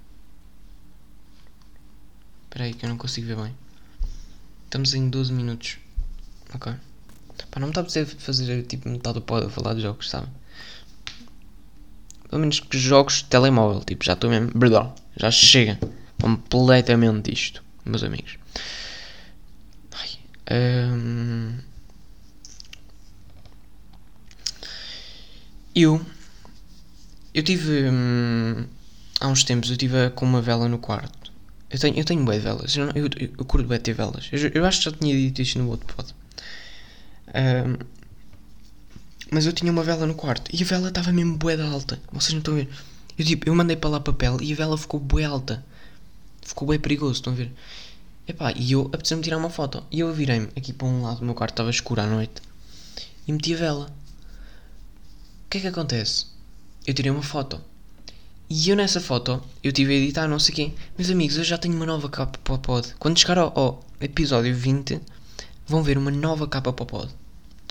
Espera 2.44 2.64
aí 2.64 2.75
que 2.75 2.85
eu 2.85 2.90
não 2.90 2.99
consigo 2.99 3.26
ver 3.26 3.37
bem. 3.37 3.54
Estamos 4.64 4.92
em 4.92 5.09
12 5.09 5.32
minutos. 5.32 5.78
Ok. 6.54 6.73
Pá, 7.50 7.59
não 7.59 7.68
me 7.68 7.70
está 7.70 7.80
a 7.80 7.85
precisar 7.85 8.06
fazer 8.18 8.62
tipo 8.64 8.88
metade 8.88 9.14
do 9.14 9.23
pod 9.23 9.47
a 9.47 9.50
falar 9.50 9.75
de 9.75 9.80
jogos, 9.80 10.11
sabe? 10.11 10.28
Pelo 12.28 12.40
menos 12.40 12.61
que 12.61 12.78
jogos 12.78 13.18
de 13.18 13.25
telemóvel, 13.25 13.82
tipo, 13.82 14.04
já 14.04 14.12
estou 14.12 14.28
mesmo. 14.28 14.52
Perdão, 14.52 14.94
já 15.16 15.30
chega 15.30 15.78
completamente 16.20 17.32
isto, 17.32 17.64
meus 17.85 18.04
amigos. 18.04 18.39
Hum... 20.50 21.59
Eu. 25.75 26.04
Eu 27.33 27.42
tive. 27.42 27.88
Hum, 27.88 28.66
há 29.21 29.28
uns 29.28 29.45
tempos 29.45 29.71
eu 29.71 29.76
tive 29.76 30.11
com 30.11 30.26
uma 30.26 30.42
vela 30.42 30.69
no 30.69 30.78
quarto. 30.78 31.33
Eu 31.71 31.78
tenho, 31.78 31.97
eu 31.97 32.04
tenho 32.04 32.25
bué 32.25 32.38
velas. 32.38 32.76
Eu, 32.76 32.87
eu, 32.90 33.09
eu, 33.38 33.45
curto 33.45 33.66
bué 33.66 33.78
ter 33.78 33.95
velas. 33.95 34.28
Eu, 34.33 34.50
eu, 34.54 34.64
acho 34.64 34.78
que 34.78 34.85
já 34.87 34.92
tinha 34.92 35.14
dito 35.14 35.40
isto 35.40 35.59
no 35.59 35.69
outro 35.69 35.95
pod. 35.95 36.14
Um, 37.28 37.76
mas 39.30 39.47
eu 39.47 39.52
tinha 39.52 39.71
uma 39.71 39.85
vela 39.85 40.07
no 40.07 40.14
quarto 40.14 40.50
e 40.52 40.61
a 40.61 40.66
vela 40.66 40.88
estava 40.88 41.12
mesmo 41.12 41.37
bué 41.37 41.57
da 41.57 41.69
alta. 41.69 42.00
Vocês 42.12 42.33
não 42.33 42.40
estão 42.40 42.54
a 42.54 42.57
ver? 42.59 42.69
Eu, 43.16 43.25
tipo, 43.25 43.49
eu 43.49 43.54
mandei 43.54 43.76
para 43.76 43.90
lá 43.90 44.00
papel 44.00 44.38
e 44.42 44.52
a 44.52 44.57
vela 44.57 44.76
ficou 44.76 44.99
bué 44.99 45.25
alta. 45.25 45.64
Ficou 46.42 46.66
bué 46.66 46.78
perigoso, 46.78 47.12
estão 47.12 47.33
a 47.33 47.37
ver? 47.37 47.52
Epá, 48.30 48.52
e 48.52 48.70
eu 48.70 48.82
apeteceu-me 48.92 49.25
tirar 49.25 49.38
uma 49.38 49.50
foto. 49.50 49.84
E 49.90 49.99
eu 49.99 50.14
virei-me 50.14 50.46
aqui 50.56 50.72
para 50.72 50.87
um 50.87 51.02
lado 51.02 51.18
do 51.18 51.25
meu 51.25 51.34
quarto, 51.34 51.52
estava 51.52 51.68
escuro 51.68 52.00
à 52.00 52.06
noite. 52.06 52.40
E 53.26 53.32
meti 53.32 53.52
a 53.54 53.56
vela. 53.56 53.87
O 55.46 55.50
que 55.50 55.58
é 55.58 55.60
que 55.62 55.66
acontece? 55.66 56.26
Eu 56.87 56.94
tirei 56.94 57.10
uma 57.10 57.25
foto. 57.25 57.60
E 58.49 58.70
eu 58.70 58.76
nessa 58.76 59.00
foto, 59.00 59.42
eu 59.64 59.72
tive 59.72 59.92
a 59.92 59.96
editar 59.96 60.28
não 60.28 60.38
sei 60.38 60.54
quem. 60.54 60.75
Meus 60.96 61.10
amigos, 61.10 61.38
eu 61.38 61.42
já 61.42 61.58
tenho 61.58 61.75
uma 61.75 61.84
nova 61.84 62.08
capa 62.08 62.38
para 62.38 62.54
o 62.54 62.58
pod. 62.60 62.94
Quando 63.00 63.18
chegar 63.18 63.37
ao, 63.37 63.58
ao, 63.58 63.84
episódio 64.00 64.54
20, 64.54 65.00
vão 65.66 65.82
ver 65.82 65.99
uma 65.99 66.12
nova 66.12 66.46
capa 66.46 66.72
para 66.72 66.84
o 66.84 66.87
pod. 66.87 67.12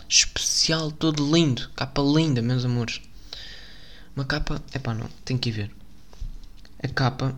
Especial, 0.09 0.91
todo 0.91 1.33
lindo. 1.33 1.69
Capa 1.73 2.01
linda, 2.01 2.41
meus 2.41 2.65
amores. 2.65 2.99
Uma 4.13 4.25
capa... 4.25 4.61
Epá, 4.75 4.93
não, 4.93 5.07
tem 5.23 5.37
que 5.37 5.47
ir 5.47 5.53
ver. 5.53 5.71
A 6.83 6.87
capa... 6.89 7.33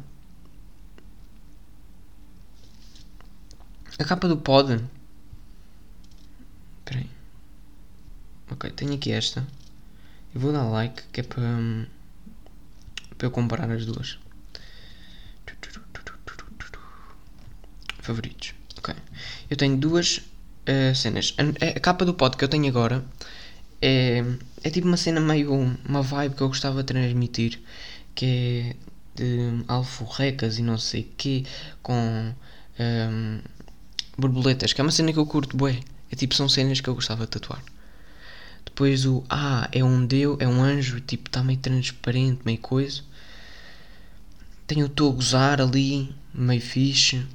A 4.00 4.04
capa 4.04 4.28
do 4.28 4.38
pod... 4.38 4.84
Espera 6.80 7.00
aí. 7.00 7.10
Ok, 8.50 8.70
tenho 8.72 8.94
aqui 8.94 9.12
esta. 9.12 9.46
Eu 10.34 10.42
vou 10.42 10.52
dar 10.52 10.64
like, 10.64 11.04
que 11.12 11.22
é 11.22 11.24
para... 11.24 11.42
Hum, 11.42 11.86
para 13.18 13.28
eu 13.28 13.32
comparar 13.32 13.70
as 13.70 13.86
duas. 13.86 14.18
Favoritos. 18.02 18.56
Ok. 18.80 18.96
Eu 19.48 19.56
tenho 19.56 19.78
duas 19.78 20.18
uh, 20.18 20.96
cenas. 20.96 21.36
A, 21.38 21.78
a, 21.78 21.80
capa 21.80 22.04
do 22.04 22.16
pod 22.16 22.36
que 22.36 22.44
eu 22.44 22.50
tenho 22.50 22.68
agora 22.68 23.06
é, 23.80 24.24
é 24.64 24.70
tipo 24.72 24.88
uma 24.88 24.98
cena 24.98 25.22
meio. 25.22 25.54
uma 25.88 26.02
vibe 26.02 26.36
que 26.36 26.42
eu 26.42 26.48
gostava 26.48 26.82
de 26.82 26.88
transmitir. 26.88 27.60
Que 28.16 28.26
é 28.26 28.76
de 29.14 29.64
alforrecas 29.68 30.58
e 30.58 30.64
não 30.64 30.80
sei 30.80 31.02
o 31.02 31.10
quê. 31.16 31.46
Com 31.84 32.34
um, 32.80 33.40
borboletas. 34.22 34.72
Que 34.74 34.82
é 34.82 34.84
uma 34.84 34.92
cena 34.92 35.12
que 35.12 35.20
eu 35.20 35.26
curto, 35.26 35.58
bué. 35.58 35.80
É 36.12 36.16
tipo, 36.16 36.36
são 36.36 36.48
cenas 36.48 36.80
que 36.80 36.90
eu 36.90 36.96
gostava 36.96 37.26
de 37.26 37.32
tatuar. 37.32 37.64
Depois 38.66 39.06
o 39.06 39.24
Ah, 39.30 39.68
é 39.72 39.84
um 39.84 40.06
Deus, 40.06 40.38
é 40.40 40.48
um 40.48 40.64
anjo, 40.64 41.02
tipo, 41.02 41.30
está 41.30 41.44
meio 41.44 41.60
transparente, 41.60 42.42
meio 42.46 42.60
coisa. 42.60 43.02
Tenho 44.68 44.86
o 44.86 44.88
Estou 44.88 45.12
a 45.12 45.16
Gozar 45.16 45.62
ali, 45.62 46.14
meio 46.34 46.62
fixe. 46.62 47.26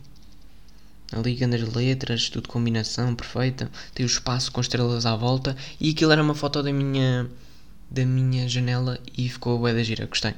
Ali 1.12 1.34
grandes 1.34 1.72
letras, 1.74 2.30
tudo 2.30 2.48
combinação 2.48 3.14
perfeita. 3.14 3.70
Tem 3.94 4.04
o 4.04 4.08
espaço 4.08 4.50
com 4.50 4.60
estrelas 4.60 5.04
à 5.06 5.14
volta. 5.14 5.56
E 5.80 5.90
aquilo 5.90 6.12
era 6.12 6.22
uma 6.22 6.34
foto 6.34 6.62
da 6.62 6.72
minha 6.72 7.28
da 7.90 8.04
minha 8.04 8.48
janela 8.48 8.98
e 9.16 9.28
ficou 9.28 9.58
bué 9.58 9.72
da 9.72 9.82
gira, 9.82 10.06
gostei. 10.06 10.34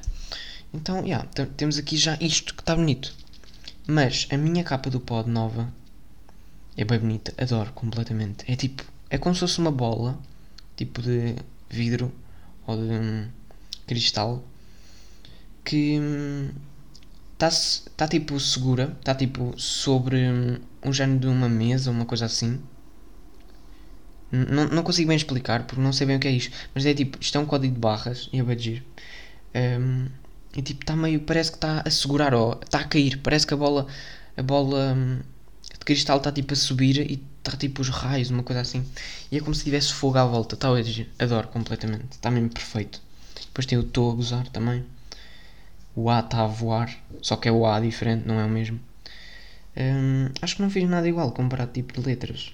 Então, 0.73 1.03
yeah, 1.03 1.27
temos 1.57 1.77
aqui 1.77 1.97
já 1.97 2.15
isto 2.21 2.53
que 2.53 2.61
está 2.61 2.75
bonito. 2.75 3.13
Mas 3.87 4.27
a 4.29 4.37
minha 4.37 4.63
capa 4.63 4.89
do 4.89 4.99
pod 4.99 5.27
nova 5.29 5.73
é 6.79 6.85
bem 6.85 6.97
bonita, 6.97 7.33
adoro 7.37 7.73
completamente. 7.73 8.49
É 8.49 8.55
tipo, 8.55 8.85
é 9.09 9.17
como 9.17 9.35
se 9.35 9.41
fosse 9.41 9.59
uma 9.59 9.69
bola, 9.71 10.17
tipo 10.77 11.01
de 11.01 11.35
vidro 11.69 12.09
ou 12.65 12.77
de 12.77 12.93
um, 12.93 13.27
cristal, 13.85 14.41
que 15.65 15.99
hum, 15.99 16.49
está 17.33 17.49
tá, 17.97 18.07
tipo 18.07 18.39
segura, 18.39 18.95
está 18.97 19.13
tipo 19.13 19.53
sobre 19.59 20.15
um, 20.29 20.57
um 20.85 20.93
género 20.93 21.19
de 21.19 21.27
uma 21.27 21.49
mesa, 21.49 21.91
uma 21.91 22.05
coisa 22.05 22.25
assim. 22.25 22.61
Não, 24.31 24.69
não 24.69 24.83
consigo 24.83 25.09
bem 25.09 25.17
explicar 25.17 25.65
porque 25.65 25.81
não 25.81 25.91
sei 25.91 26.07
bem 26.07 26.15
o 26.15 26.19
que 26.19 26.29
é 26.29 26.31
isto. 26.31 26.55
Mas 26.73 26.85
é 26.85 26.93
tipo, 26.93 27.17
isto 27.19 27.37
é 27.37 27.41
um 27.41 27.45
código 27.45 27.73
de 27.73 27.79
barras 27.79 28.29
e 28.31 28.39
é 28.39 28.43
bem 28.43 28.57
giro. 28.57 28.85
Um, 29.53 30.07
e 30.55 30.61
tipo, 30.61 30.83
está 30.83 30.95
meio. 30.95 31.19
Parece 31.21 31.51
que 31.51 31.57
está 31.57 31.83
a 31.85 31.89
segurar, 31.91 32.33
ó, 32.33 32.57
está 32.63 32.79
a 32.79 32.83
cair. 32.85 33.19
Parece 33.21 33.45
que 33.45 33.53
a 33.53 33.57
bola. 33.57 33.85
A 34.37 34.43
bola 34.43 34.93
um, 34.93 35.19
de 35.77 35.85
cristal 35.85 36.17
está 36.17 36.31
tipo 36.31 36.53
a 36.53 36.55
subir 36.55 36.97
e 36.99 37.23
está 37.37 37.57
tipo 37.57 37.81
os 37.81 37.89
raios, 37.89 38.29
uma 38.29 38.43
coisa 38.43 38.61
assim. 38.61 38.85
E 39.31 39.37
é 39.37 39.39
como 39.39 39.53
se 39.53 39.63
tivesse 39.63 39.93
fogo 39.93 40.17
à 40.17 40.25
volta. 40.25 40.69
Hoje. 40.69 41.09
Adoro 41.19 41.47
completamente. 41.49 42.11
Está 42.11 42.31
mesmo 42.31 42.49
perfeito. 42.49 43.01
Depois 43.45 43.65
tem 43.65 43.77
o 43.77 43.83
Tô 43.83 44.11
a 44.11 44.15
gozar 44.15 44.47
também. 44.49 44.85
O 45.95 46.09
A 46.09 46.19
está 46.19 46.43
a 46.43 46.47
voar. 46.47 46.95
Só 47.21 47.35
que 47.35 47.47
é 47.47 47.51
o 47.51 47.65
A 47.65 47.79
diferente, 47.79 48.27
não 48.27 48.39
é 48.39 48.45
o 48.45 48.49
mesmo. 48.49 48.79
Um, 49.77 50.29
acho 50.41 50.55
que 50.55 50.61
não 50.61 50.69
fiz 50.69 50.89
nada 50.89 51.07
igual 51.07 51.31
comparado 51.31 51.71
tipo 51.71 51.93
de 51.93 52.05
letras. 52.05 52.53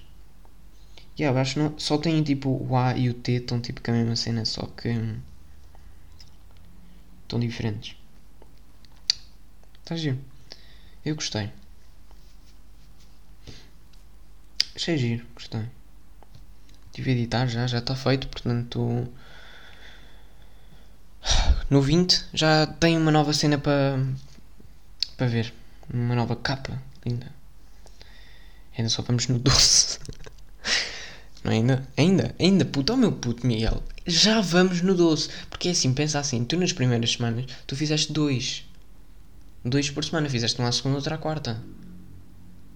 Yeah, 1.18 1.40
acho 1.40 1.58
não, 1.58 1.78
só 1.78 1.96
tem 1.96 2.22
tipo 2.22 2.50
o 2.50 2.76
A 2.76 2.96
e 2.96 3.08
o 3.08 3.14
T 3.14 3.32
estão 3.32 3.60
tipo 3.60 3.80
com 3.82 3.90
a 3.90 3.94
mesma 3.94 4.16
cena, 4.16 4.44
só 4.44 4.66
que 4.66 4.90
hum, 4.90 5.18
estão 7.22 7.40
diferentes. 7.40 7.96
Está 9.82 9.96
giro. 9.96 10.18
Eu 11.04 11.14
gostei. 11.14 11.50
Achei 14.76 14.98
giro, 14.98 15.24
gostei. 15.34 15.64
Tive 16.92 17.10
a 17.10 17.14
editar 17.14 17.46
já, 17.46 17.66
já 17.66 17.78
está 17.78 17.96
feito, 17.96 18.28
portanto. 18.28 19.08
No 21.70 21.80
20 21.80 22.26
já 22.34 22.66
tem 22.66 22.96
uma 22.98 23.10
nova 23.10 23.32
cena 23.32 23.56
para 23.56 23.98
para 25.16 25.26
ver. 25.28 25.54
Uma 25.92 26.14
nova 26.14 26.36
capa 26.36 26.80
linda. 27.06 27.32
Ainda 28.76 28.90
só 28.90 29.00
vamos 29.00 29.28
no 29.28 29.38
12. 29.38 29.98
Não 31.42 31.52
é 31.52 31.54
ainda? 31.54 31.88
Ainda? 31.96 32.34
Ainda, 32.38 32.64
puto, 32.66 32.92
oh 32.92 32.96
meu 32.98 33.12
puto 33.12 33.46
Miguel. 33.46 33.82
Já 34.06 34.42
vamos 34.42 34.82
no 34.82 34.94
12. 34.94 35.30
Porque 35.48 35.68
é 35.68 35.70
assim, 35.70 35.94
pensa 35.94 36.18
assim, 36.18 36.44
tu 36.44 36.58
nas 36.58 36.74
primeiras 36.74 37.12
semanas, 37.12 37.46
tu 37.66 37.74
fizeste 37.74 38.12
dois. 38.12 38.64
Dois 39.64 39.88
por 39.88 40.04
semana, 40.04 40.28
fizeste 40.28 40.60
um 40.60 40.66
à 40.66 40.72
segunda, 40.72 40.96
outro 40.96 41.14
à 41.14 41.18
quarta. 41.18 41.62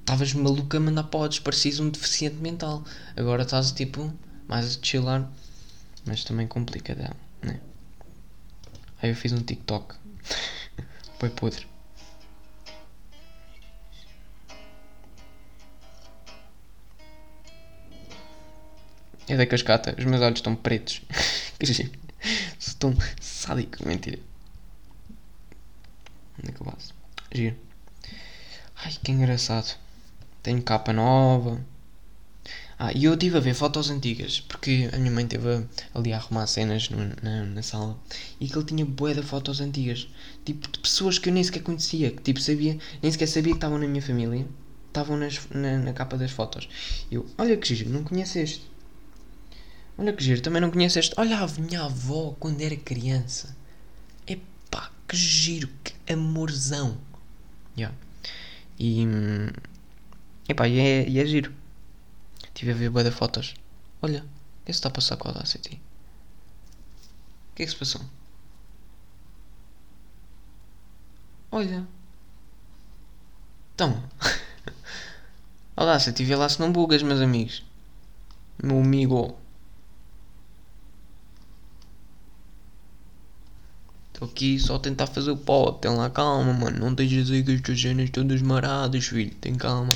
Estavas 0.00 0.35
maluco 0.35 0.76
a 0.76 0.80
mandar 0.80 1.04
podes, 1.04 1.38
parecias 1.38 1.78
um 1.78 1.88
deficiente 1.88 2.37
mental. 2.37 2.85
Agora 3.16 3.42
estás 3.42 3.71
tipo, 3.73 4.12
mais 4.49 4.76
a 4.76 4.78
chillar. 4.83 5.30
Mas 6.04 6.25
também 6.25 6.47
complica 6.47 6.95
dela, 6.95 7.16
né? 7.42 7.61
Aí 9.00 9.11
eu 9.11 9.16
fiz 9.16 9.33
um 9.33 9.42
TikTok. 9.42 9.95
Foi 11.19 11.30
podre. 11.30 11.66
É 19.28 19.37
da 19.37 19.47
cascata, 19.47 19.95
os 19.97 20.04
meus 20.04 20.21
olhos 20.23 20.40
estão 20.40 20.57
pretos. 20.57 21.02
que 21.59 21.66
giro. 21.66 21.92
Sádico, 23.21 23.87
mentira. 23.87 24.19
Onde 26.38 26.50
é 26.50 26.52
que 26.52 26.61
eu 26.61 26.66
passo? 26.66 26.95
Giro. 27.33 27.57
Ai, 28.76 28.92
que 29.04 29.12
engraçado. 29.12 29.78
Tenho 30.43 30.63
capa 30.63 30.93
nova. 30.93 31.61
Ah, 32.83 32.93
e 32.95 33.05
eu 33.05 33.13
estive 33.13 33.37
a 33.37 33.41
ver 33.41 33.53
fotos 33.53 33.91
antigas, 33.91 34.41
porque 34.41 34.89
a 34.91 34.97
minha 34.97 35.11
mãe 35.11 35.25
esteve 35.25 35.67
ali 35.95 36.15
a 36.15 36.17
arrumar 36.17 36.47
cenas 36.47 36.89
no, 36.89 37.13
na, 37.23 37.45
na 37.45 37.63
sala 37.63 37.95
e 38.41 38.49
que 38.49 38.57
ele 38.57 38.65
tinha 38.65 38.87
bué 38.87 39.13
de 39.13 39.23
fotos 39.23 39.61
antigas. 39.61 40.09
Tipo, 40.47 40.67
de 40.67 40.79
pessoas 40.79 41.19
que 41.19 41.29
eu 41.29 41.33
nem 41.35 41.45
sequer 41.45 41.63
conhecia, 41.63 42.11
que 42.11 42.23
tipo 42.23 42.41
sabia, 42.41 42.79
nem 43.03 43.13
sequer 43.13 43.26
sabia 43.26 43.53
que 43.53 43.59
estavam 43.59 43.76
na 43.79 43.87
minha 43.87 44.00
família, 44.00 44.47
estavam 44.89 45.19
nas, 45.19 45.47
na, 45.50 45.79
na 45.79 45.93
capa 45.93 46.17
das 46.17 46.31
fotos. 46.31 46.71
Eu, 47.13 47.26
olha 47.37 47.55
que 47.59 47.75
giro, 47.75 47.91
não 47.91 48.03
conheceste. 48.03 48.63
Olha 49.99 50.15
que 50.15 50.25
giro, 50.25 50.41
também 50.41 50.63
não 50.63 50.71
conheço 50.71 50.99
este. 50.99 51.15
Olha 51.19 51.39
a 51.39 51.47
minha 51.61 51.83
avó 51.83 52.35
quando 52.41 52.63
era 52.63 52.75
criança. 52.75 53.55
Epá, 54.26 54.91
que 55.07 55.15
giro, 55.15 55.69
que 55.85 55.93
amorzão. 56.11 56.97
Yeah. 57.76 57.95
E. 58.79 59.07
Epá, 60.50 60.67
e 60.67 60.80
é, 60.80 61.08
e 61.08 61.21
é 61.21 61.26
giro. 61.26 61.54
Estive 62.43 62.73
a 62.73 62.75
ver 62.75 62.91
boa 62.91 63.04
de 63.04 63.13
fotos. 63.13 63.54
Olha, 64.02 64.19
o 64.19 64.23
que 64.23 64.26
é 64.26 64.65
que 64.65 64.71
está 64.73 64.89
a 64.89 64.93
passar 64.93 65.17
com 65.17 65.28
a 65.28 65.30
Audacity? 65.30 65.80
O 67.52 67.54
que 67.54 67.63
é 67.63 67.67
que 67.67 67.71
se 67.71 67.76
passou? 67.76 68.00
Olha. 71.52 71.86
Então. 73.76 74.02
Audacity, 75.76 76.25
vê 76.25 76.34
lá 76.34 76.49
se 76.49 76.58
não 76.58 76.73
bugas, 76.73 77.00
meus 77.04 77.21
amigos. 77.21 77.63
Meu 78.60 78.80
amigo. 78.80 79.39
Estou 84.13 84.26
aqui 84.28 84.58
só 84.58 84.75
a 84.75 84.80
tentar 84.80 85.06
fazer 85.06 85.30
o 85.30 85.36
pó. 85.36 85.71
Tem 85.71 85.93
lá 85.93 86.10
calma, 86.10 86.52
mano. 86.52 86.80
Não 86.80 86.93
deixes 86.93 87.30
aí 87.30 87.45
com 87.45 87.52
as 87.52 87.60
tuas 87.60 87.80
cenas 87.80 88.10
todas 88.10 89.06
filho. 89.06 89.34
Tem 89.36 89.54
calma. 89.54 89.93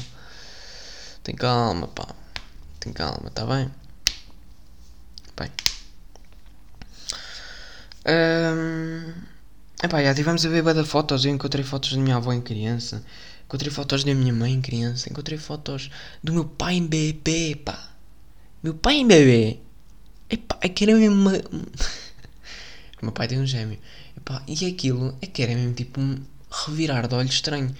Tem 1.24 1.34
calma, 1.34 1.88
pá. 1.88 2.06
Tem 2.78 2.92
calma, 2.92 3.30
tá 3.30 3.46
bem? 3.46 3.70
Bem. 5.34 5.50
Um... 8.06 9.12
Epá, 9.82 10.02
já 10.02 10.14
tivemos 10.14 10.44
a 10.44 10.48
ver 10.50 10.62
bada 10.62 10.84
fotos. 10.84 11.24
Eu 11.24 11.32
encontrei 11.32 11.64
fotos 11.64 11.92
da 11.94 11.98
minha 11.98 12.16
avó 12.16 12.30
em 12.30 12.42
criança. 12.42 13.02
Encontrei 13.46 13.72
fotos 13.72 14.04
da 14.04 14.14
minha 14.14 14.34
mãe 14.34 14.52
em 14.52 14.60
criança. 14.60 15.10
Encontrei 15.10 15.38
fotos 15.38 15.90
do 16.22 16.34
meu 16.34 16.44
pai 16.44 16.74
em 16.74 16.87
bebê, 16.87 17.56
pá. 17.56 17.90
Meu 18.62 18.74
pai 18.74 18.96
em 18.96 19.06
bebê. 19.06 19.60
Epá, 20.28 20.58
é 20.60 20.68
que 20.68 20.84
era 20.84 20.94
mesmo 20.94 21.16
uma... 21.16 21.32
meu 23.00 23.12
pai 23.12 23.28
tem 23.28 23.40
um 23.40 23.46
gêmeo. 23.46 23.78
Epá, 24.14 24.42
e 24.46 24.66
aquilo 24.66 25.16
é 25.22 25.26
que 25.26 25.42
era 25.42 25.54
mesmo 25.54 25.72
tipo 25.72 26.02
um 26.02 26.18
revirar 26.50 27.08
de 27.08 27.14
olho 27.14 27.28
estranho. 27.28 27.74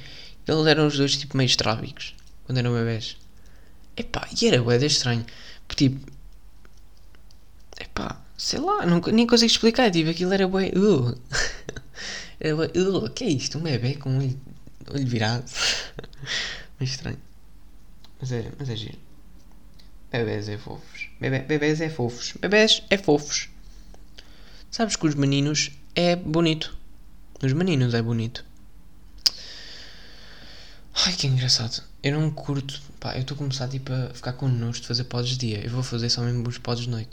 Eles 0.49 0.67
eram 0.67 0.87
os 0.87 0.97
dois 0.97 1.15
tipo 1.15 1.37
meio 1.37 1.47
estrábicos 1.47 2.15
quando 2.47 2.57
eram 2.57 2.73
bebés. 2.73 3.19
Epá, 3.97 4.29
e 4.41 4.47
era 4.47 4.63
bué 4.63 4.77
estranho. 4.85 5.25
Porque 5.67 5.89
tipo. 5.89 6.13
Epá, 7.81 8.21
sei 8.37 8.61
lá, 8.61 8.87
não, 8.87 9.01
nem 9.01 9.27
consigo 9.27 9.51
explicar. 9.51 9.91
Tipo, 9.91 10.11
aquilo 10.11 10.33
era 10.33 10.49
bué. 10.49 10.73
Uh. 10.77 11.17
era 12.41 12.57
bué. 12.57 12.67
Uh, 12.77 13.11
que 13.11 13.25
é 13.25 13.29
isto? 13.29 13.59
Um 13.59 13.63
bebê 13.63 13.95
com 13.95 14.11
um 14.11 14.19
olho, 14.19 14.41
olho 14.91 15.07
virado. 15.07 15.45
meio 16.79 16.91
estranho. 16.91 17.19
Mas 18.21 18.33
é, 18.33 18.51
mas 18.59 18.69
é 18.69 18.77
giro. 18.77 18.99
Bebés 20.11 20.49
é 20.49 20.57
fofos. 20.57 21.09
Bebê, 21.21 21.41
bebés 21.41 21.81
é 21.81 21.91
fofos. 21.91 22.35
Bebés 22.41 22.83
é 22.89 22.97
fofos. 22.97 23.49
Sabes 24.71 24.95
que 24.95 25.07
os 25.07 25.15
meninos 25.15 25.73
é 25.95 26.15
bonito. 26.15 26.77
Nos 27.43 27.53
meninos 27.53 27.95
é 27.95 28.01
bonito. 28.01 28.45
Ai 30.95 31.13
que 31.15 31.27
engraçado. 31.27 31.83
Eu 32.03 32.19
não 32.19 32.31
curto. 32.31 32.81
Pá, 33.01 33.15
eu 33.15 33.23
estou 33.23 33.35
a 33.35 33.39
começar 33.39 33.69
tipo, 33.69 33.93
a 33.93 34.11
ficar 34.15 34.33
com 34.35 34.49
nojo 34.49 34.81
de 34.81 34.87
fazer 34.87 35.05
pods 35.05 35.31
de 35.31 35.39
dia. 35.39 35.65
Eu 35.65 35.71
vou 35.71 35.83
fazer 35.83 36.09
só 36.11 36.23
mesmo 36.23 36.49
os 36.49 36.59
pods 36.59 36.85
de 36.85 36.91
noite. 36.91 37.11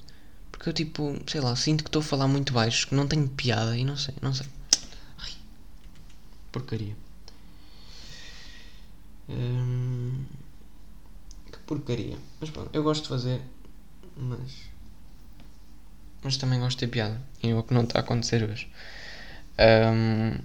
Porque 0.51 0.69
eu 0.69 0.73
tipo, 0.73 1.17
sei 1.27 1.41
lá, 1.41 1.55
sinto 1.55 1.83
que 1.83 1.89
estou 1.89 2.01
a 2.01 2.05
falar 2.05 2.27
muito 2.27 2.53
baixo, 2.53 2.87
que 2.87 2.95
não 2.95 3.07
tenho 3.07 3.27
piada 3.29 3.75
e 3.77 3.83
não 3.83 3.97
sei, 3.97 4.13
não 4.21 4.33
sei. 4.33 4.47
Ai. 5.19 5.31
Porcaria. 6.51 6.95
Hum, 9.29 10.25
que 11.51 11.59
porcaria. 11.59 12.17
Mas 12.39 12.49
pronto, 12.49 12.69
eu 12.73 12.83
gosto 12.83 13.03
de 13.03 13.09
fazer. 13.09 13.41
Mas 14.17 14.71
mas 16.23 16.37
também 16.37 16.59
gosto 16.59 16.77
de 16.77 16.85
ter 16.85 16.91
piada. 16.91 17.19
E 17.41 17.49
é 17.49 17.55
o 17.55 17.63
que 17.63 17.73
não 17.73 17.83
está 17.83 17.99
a 17.99 18.01
acontecer 18.01 18.43
hoje. 18.43 18.69
Um, 19.59 20.37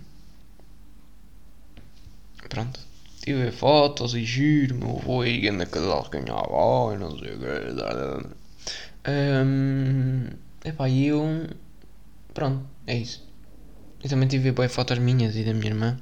pronto. 2.48 2.80
Ver 3.26 3.50
fotos 3.50 4.14
e 4.14 4.24
giro, 4.24 4.76
meu 4.76 4.98
avô 4.98 5.22
aí 5.22 5.48
anda 5.48 5.66
casal 5.66 6.08
com 6.08 6.16
a 6.16 6.20
minha 6.20 6.36
avó 6.36 6.94
e 6.94 6.96
não 6.96 7.10
sei 7.18 7.34
o 7.34 7.38
que. 7.40 8.46
Um, 9.10 10.28
epá, 10.64 10.88
e 10.88 11.06
eu. 11.06 11.48
Pronto, 12.32 12.64
é 12.86 12.96
isso. 12.96 13.26
Eu 14.02 14.08
também 14.08 14.28
tive 14.28 14.52
ver 14.52 14.68
fotos 14.68 14.98
minhas 14.98 15.34
e 15.34 15.42
da 15.42 15.52
minha 15.52 15.66
irmã. 15.66 15.98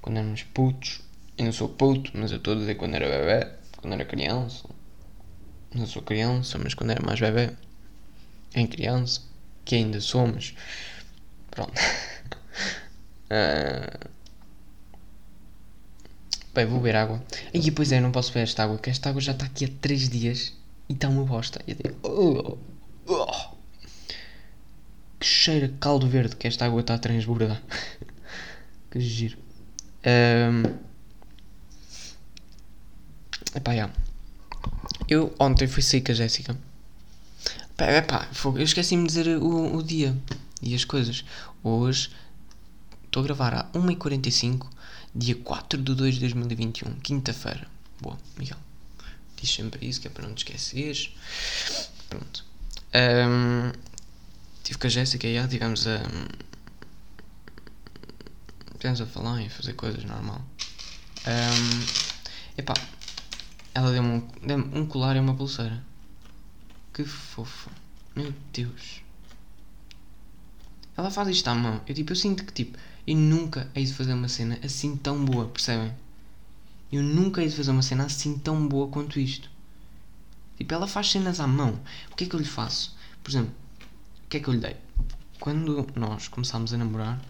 Quando 0.00 0.18
éramos 0.18 0.44
putos. 0.44 1.00
Eu 1.36 1.46
não 1.46 1.52
sou 1.52 1.68
puto, 1.68 2.12
mas 2.14 2.30
eu 2.30 2.36
estou 2.38 2.54
a 2.54 2.56
dizer 2.56 2.76
quando 2.76 2.94
era 2.94 3.08
bebê. 3.08 3.50
Quando 3.78 3.94
era 3.94 4.04
criança. 4.04 4.68
Não 5.74 5.86
sou 5.86 6.02
criança, 6.02 6.56
mas 6.56 6.74
quando 6.74 6.90
era 6.90 7.04
mais 7.04 7.18
bebê 7.18 7.50
em 8.54 8.66
criança, 8.66 9.22
que 9.64 9.74
ainda 9.74 10.00
somos. 10.00 10.54
Pronto. 11.50 11.72
uh... 13.30 14.12
Bem, 16.54 16.66
vou 16.66 16.78
beber 16.78 16.96
água. 16.96 17.22
E 17.54 17.70
pois 17.70 17.92
é, 17.92 18.00
não 18.00 18.12
posso 18.12 18.30
beber 18.30 18.44
esta 18.44 18.64
água, 18.64 18.76
porque 18.76 18.90
esta 18.90 19.08
água 19.08 19.20
já 19.20 19.32
está 19.32 19.46
aqui 19.46 19.64
há 19.64 19.68
3 19.80 20.08
dias 20.08 20.52
e 20.88 20.92
está 20.92 21.08
uma 21.08 21.24
bosta. 21.24 21.62
Eu 21.66 21.74
digo, 21.74 21.96
oh, 22.02 22.58
oh. 23.06 23.56
Que 25.18 25.26
cheira 25.26 25.72
caldo 25.80 26.06
verde 26.08 26.36
que 26.36 26.46
esta 26.46 26.66
água 26.66 26.80
está 26.82 26.94
a 26.94 26.98
transbordar. 26.98 27.62
que 28.90 29.00
giro. 29.00 29.38
Um... 30.04 30.92
Epá. 33.54 33.90
Eu 35.08 35.34
ontem 35.38 35.66
fui 35.66 35.82
sair 35.82 36.00
com 36.00 36.12
a 36.12 36.14
Jéssica. 36.14 36.56
Pá, 37.76 38.02
pá, 38.02 38.28
fogo, 38.32 38.58
eu 38.58 38.64
esqueci-me 38.64 39.02
de 39.02 39.08
dizer 39.08 39.38
o, 39.38 39.76
o 39.76 39.82
dia 39.82 40.16
e 40.60 40.74
as 40.74 40.84
coisas. 40.84 41.24
Hoje 41.62 42.10
estou 43.04 43.22
a 43.22 43.24
gravar 43.24 43.54
à 43.54 43.64
1h45, 43.72 44.66
dia 45.14 45.34
4 45.34 45.82
de 45.82 45.94
2 45.94 46.14
de 46.14 46.20
2021, 46.20 46.94
quinta-feira. 47.00 47.66
Boa, 48.00 48.18
Miguel. 48.38 48.58
Diz 49.36 49.50
sempre 49.52 49.86
isso, 49.86 50.00
que 50.00 50.08
é 50.08 50.10
para 50.10 50.26
não 50.26 50.34
te 50.34 50.38
esqueceres. 50.38 51.10
Pronto. 52.08 52.44
Um, 52.94 53.72
tive 54.62 54.78
com 54.78 54.86
a 54.86 54.90
Jéssica 54.90 55.26
e 55.26 55.34
já 55.34 55.46
tivemos 55.48 55.86
a. 55.86 56.00
Tivemos 58.78 59.00
a 59.00 59.06
falar 59.06 59.40
e 59.42 59.46
a 59.46 59.50
fazer 59.50 59.74
coisas 59.74 60.04
normal. 60.04 60.44
Um, 61.26 61.86
epá, 62.56 62.74
ela 63.74 63.92
deu-me 63.92 64.08
um, 64.08 64.28
deu 64.46 64.58
um 64.58 64.86
colar 64.86 65.16
e 65.16 65.20
uma 65.20 65.34
pulseira. 65.34 65.82
Que 66.92 67.04
fofa. 67.04 67.70
Meu 68.14 68.32
Deus. 68.52 69.01
Ela 71.02 71.10
faz 71.10 71.26
isto 71.26 71.48
à 71.48 71.54
mão. 71.56 71.80
Eu 71.84 71.96
tipo, 71.96 72.12
eu 72.12 72.16
sinto 72.16 72.44
que 72.44 72.52
tipo, 72.52 72.78
eu 73.04 73.16
nunca 73.16 73.68
hei 73.74 73.84
de 73.84 73.92
fazer 73.92 74.12
uma 74.12 74.28
cena 74.28 74.56
assim 74.62 74.94
tão 74.94 75.24
boa, 75.24 75.48
percebem? 75.48 75.92
Eu 76.92 77.02
nunca 77.02 77.42
hei 77.42 77.48
de 77.48 77.56
fazer 77.56 77.72
uma 77.72 77.82
cena 77.82 78.04
assim 78.04 78.38
tão 78.38 78.68
boa 78.68 78.86
quanto 78.86 79.18
isto. 79.18 79.50
Tipo, 80.56 80.74
ela 80.74 80.86
faz 80.86 81.10
cenas 81.10 81.40
à 81.40 81.46
mão. 81.48 81.76
O 82.12 82.14
que 82.14 82.22
é 82.22 82.26
que 82.28 82.36
eu 82.36 82.38
lhe 82.38 82.46
faço? 82.46 82.96
Por 83.20 83.32
exemplo, 83.32 83.52
o 84.24 84.28
que 84.28 84.36
é 84.36 84.40
que 84.40 84.46
eu 84.46 84.54
lhe 84.54 84.60
dei? 84.60 84.76
Quando 85.40 85.84
nós 85.96 86.28
começámos 86.28 86.72
a 86.72 86.76
namorar, 86.78 87.20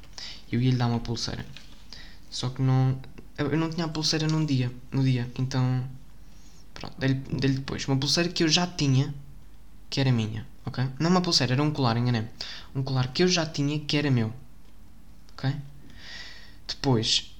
eu 0.53 0.61
ia 0.61 0.71
lhe 0.71 0.77
dar 0.77 0.89
uma 0.89 1.01
pulseira. 1.01 1.47
Só 2.31 2.51
que 2.51 2.61
não. 2.61 3.01
Eu 3.39 3.57
não 3.57 3.71
tinha 3.71 3.87
a 3.87 3.89
pulseira 3.89 4.27
num 4.27 4.45
dia. 4.45 4.71
No 4.93 5.03
dia. 5.03 5.33
Então. 5.39 5.83
Pronto, 6.75 6.95
dei-lhe 6.99 7.15
dei 7.15 7.53
depois. 7.53 7.89
Uma 7.89 7.97
pulseira 7.97 8.29
que 8.29 8.45
eu 8.45 8.49
já 8.49 8.67
tinha, 8.67 9.15
que 9.93 10.01
era 10.01 10.11
minha. 10.11 10.47
Ok? 10.65 10.83
Não 10.99 11.11
uma 11.11 11.21
pulseira, 11.21 11.53
era 11.53 11.63
um 11.63 11.71
colar, 11.71 11.99
enganei. 11.99 12.27
Um 12.75 12.83
colar 12.83 13.09
que 13.09 13.23
eu 13.23 13.29
já 13.29 13.45
tinha, 13.45 13.79
que 13.79 13.95
era 13.95 14.11
meu. 14.11 14.33
Ok? 15.35 15.55
Depois 16.67 17.37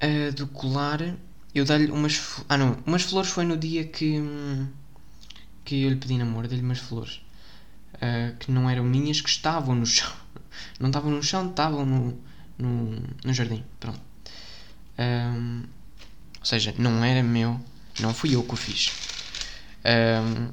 uh, 0.00 0.32
do 0.32 0.46
colar, 0.46 1.16
eu 1.52 1.64
dei-lhe 1.64 1.90
umas. 1.90 2.44
Ah, 2.48 2.56
não. 2.56 2.78
Umas 2.86 3.02
flores 3.02 3.30
foi 3.30 3.44
no 3.44 3.56
dia 3.56 3.84
que. 3.84 4.22
que 5.64 5.82
eu 5.82 5.90
lhe 5.90 5.96
pedi 5.96 6.16
namoro. 6.16 6.46
Dei-lhe 6.46 6.62
umas 6.62 6.78
flores. 6.78 7.20
Uh, 7.94 8.36
que 8.38 8.52
não 8.52 8.70
eram 8.70 8.84
minhas, 8.84 9.20
que 9.20 9.28
estavam 9.28 9.74
no 9.74 9.84
chão. 9.84 10.12
Não 10.78 10.88
estavam 10.88 11.10
no 11.10 11.22
chão, 11.22 11.50
estavam 11.50 11.84
no, 11.84 12.20
no, 12.56 13.02
no 13.24 13.32
jardim. 13.32 13.64
Pronto. 13.80 14.00
Um, 14.98 15.64
ou 16.38 16.44
seja, 16.44 16.74
não 16.78 17.04
era 17.04 17.22
meu, 17.22 17.60
não 18.00 18.12
fui 18.12 18.34
eu 18.34 18.42
que 18.42 18.54
o 18.54 18.56
fiz. 18.56 18.92
Um, 19.84 20.50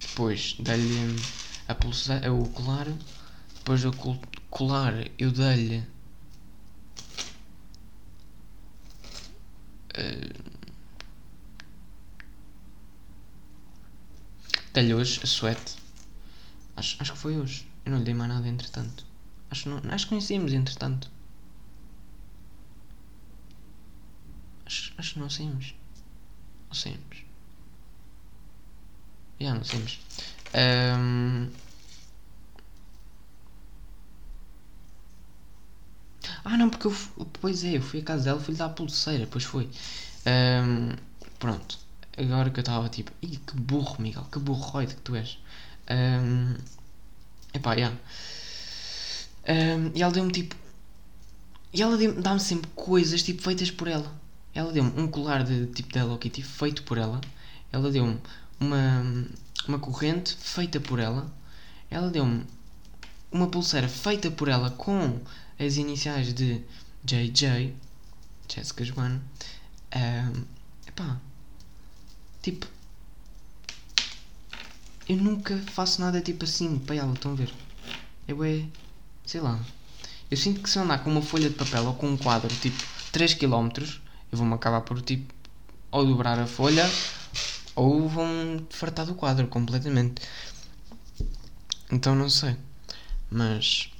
depois 0.00 0.56
dei-lhe 0.58 1.16
a 1.68 1.74
pulseira, 1.74 2.32
o 2.32 2.48
colar. 2.50 2.86
Depois 3.56 3.82
do 3.82 3.92
colar 4.50 4.94
eu 5.18 5.30
dei-lhe. 5.30 5.86
Uh, 9.98 10.52
dei-lhe 14.72 14.94
hoje 14.94 15.20
a 15.22 15.26
suete. 15.26 15.76
Acho, 16.76 16.96
acho 17.00 17.12
que 17.12 17.18
foi 17.18 17.36
hoje. 17.36 17.66
Eu 17.84 17.92
não 17.92 17.98
lhe 17.98 18.04
dei 18.04 18.14
mais 18.14 18.30
nada 18.30 18.48
entretanto. 18.48 19.04
Acho, 19.50 19.68
não, 19.68 19.80
conhecíamos 20.08 20.52
entretanto. 20.52 21.10
Acho, 24.64 24.94
acho 24.96 25.14
que 25.14 25.20
não 25.20 25.28
saímos. 25.28 25.74
Ou 26.68 26.74
saímos? 26.74 27.11
Yeah, 29.42 29.58
não 29.58 29.64
saímos. 29.64 29.98
Um... 30.54 31.48
Ah, 36.44 36.56
não, 36.56 36.70
porque 36.70 36.86
eu. 36.86 36.96
Pois 37.40 37.64
é, 37.64 37.76
eu 37.76 37.82
fui 37.82 38.00
à 38.00 38.04
casa 38.04 38.24
dela, 38.24 38.40
fui-lhe 38.40 38.58
dar 38.58 38.66
a 38.66 38.68
pulseira, 38.68 39.26
pois 39.28 39.44
foi. 39.44 39.68
Um... 40.26 40.94
Pronto. 41.40 41.78
Agora 42.16 42.50
que 42.50 42.60
eu 42.60 42.62
estava 42.62 42.88
tipo. 42.88 43.10
Ih, 43.20 43.36
que 43.36 43.56
burro, 43.56 43.96
Miguel, 44.00 44.24
que 44.30 44.38
burroide 44.38 44.94
que 44.94 45.00
tu 45.02 45.16
és. 45.16 45.38
Um... 45.90 46.56
Epá, 47.52 47.72
já. 47.72 47.78
Yeah. 47.78 47.96
Um... 49.48 49.92
E 49.94 50.02
ela 50.02 50.12
deu-me 50.12 50.30
tipo. 50.30 50.54
E 51.72 51.82
ela 51.82 51.96
dá-me 52.20 52.40
sempre 52.40 52.70
coisas 52.76 53.22
tipo 53.24 53.42
feitas 53.42 53.70
por 53.72 53.88
ela. 53.88 54.14
Ela 54.54 54.70
deu-me 54.72 54.92
um 55.00 55.08
colar 55.08 55.42
de 55.42 55.66
tipo 55.66 55.92
da 55.92 56.00
Hello 56.00 56.18
Kitty 56.18 56.42
feito 56.42 56.84
por 56.84 56.98
ela. 56.98 57.20
Ela 57.72 57.90
deu-me 57.90 58.20
uma, 58.62 59.26
uma 59.66 59.78
corrente 59.78 60.36
feita 60.36 60.80
por 60.80 60.98
ela. 60.98 61.30
Ela 61.90 62.10
deu-me 62.10 62.44
uma 63.30 63.48
pulseira 63.48 63.88
feita 63.88 64.30
por 64.30 64.48
ela 64.48 64.70
com 64.70 65.20
as 65.58 65.76
iniciais 65.76 66.32
de 66.32 66.62
JJ, 67.04 67.74
Jessica 68.48 68.84
Joana. 68.84 69.22
Um, 69.94 70.44
epá, 70.86 71.20
tipo, 72.40 72.66
eu 75.08 75.16
nunca 75.16 75.58
faço 75.72 76.00
nada 76.00 76.20
tipo 76.20 76.44
assim 76.44 76.78
para 76.78 76.96
ela, 76.96 77.12
estão 77.12 77.32
a 77.32 77.34
ver? 77.34 77.52
Eu 78.26 78.42
é, 78.44 78.64
sei 79.26 79.40
lá, 79.40 79.58
eu 80.30 80.36
sinto 80.36 80.62
que 80.62 80.70
se 80.70 80.78
eu 80.78 80.84
andar 80.84 81.02
com 81.04 81.10
uma 81.10 81.20
folha 81.20 81.50
de 81.50 81.56
papel 81.56 81.84
ou 81.84 81.94
com 81.94 82.08
um 82.08 82.16
quadro 82.16 82.48
tipo 82.56 82.82
3km 83.12 84.00
eu 84.30 84.38
vou-me 84.38 84.54
acabar 84.54 84.80
por 84.80 85.02
tipo 85.02 85.34
ou 85.90 86.06
dobrar 86.06 86.38
a 86.38 86.46
folha 86.46 86.88
ou 87.74 88.08
vão-me 88.08 88.66
fartar 88.70 89.06
do 89.06 89.14
quadro 89.14 89.46
completamente. 89.48 90.22
Então 91.90 92.14
não 92.14 92.28
sei. 92.28 92.56
Mas 93.30 93.90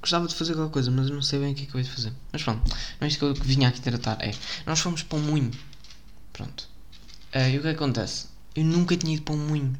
gostava 0.00 0.26
de 0.28 0.34
fazer 0.34 0.54
qualquer 0.54 0.72
coisa, 0.72 0.90
mas 0.90 1.10
não 1.10 1.22
sei 1.22 1.40
bem 1.40 1.52
o 1.52 1.54
que 1.54 1.64
é 1.64 1.66
que 1.66 1.74
eu 1.74 1.80
ia 1.80 1.86
fazer. 1.86 2.12
Mas 2.32 2.42
pronto, 2.42 2.68
não 3.00 3.06
é 3.06 3.08
isto 3.08 3.18
que 3.18 3.24
eu 3.24 3.34
vinha 3.34 3.68
aqui 3.68 3.80
tratar. 3.80 4.22
É, 4.22 4.32
nós 4.64 4.80
fomos 4.80 5.02
para 5.02 5.18
um 5.18 5.22
moinho. 5.22 5.50
Pronto. 6.32 6.68
Uh, 7.34 7.48
e 7.50 7.58
o 7.58 7.62
que 7.62 7.68
acontece? 7.68 8.28
Eu 8.54 8.64
nunca 8.64 8.96
tinha 8.96 9.14
ido 9.14 9.22
para 9.22 9.34
um 9.34 9.48
moinho. 9.48 9.78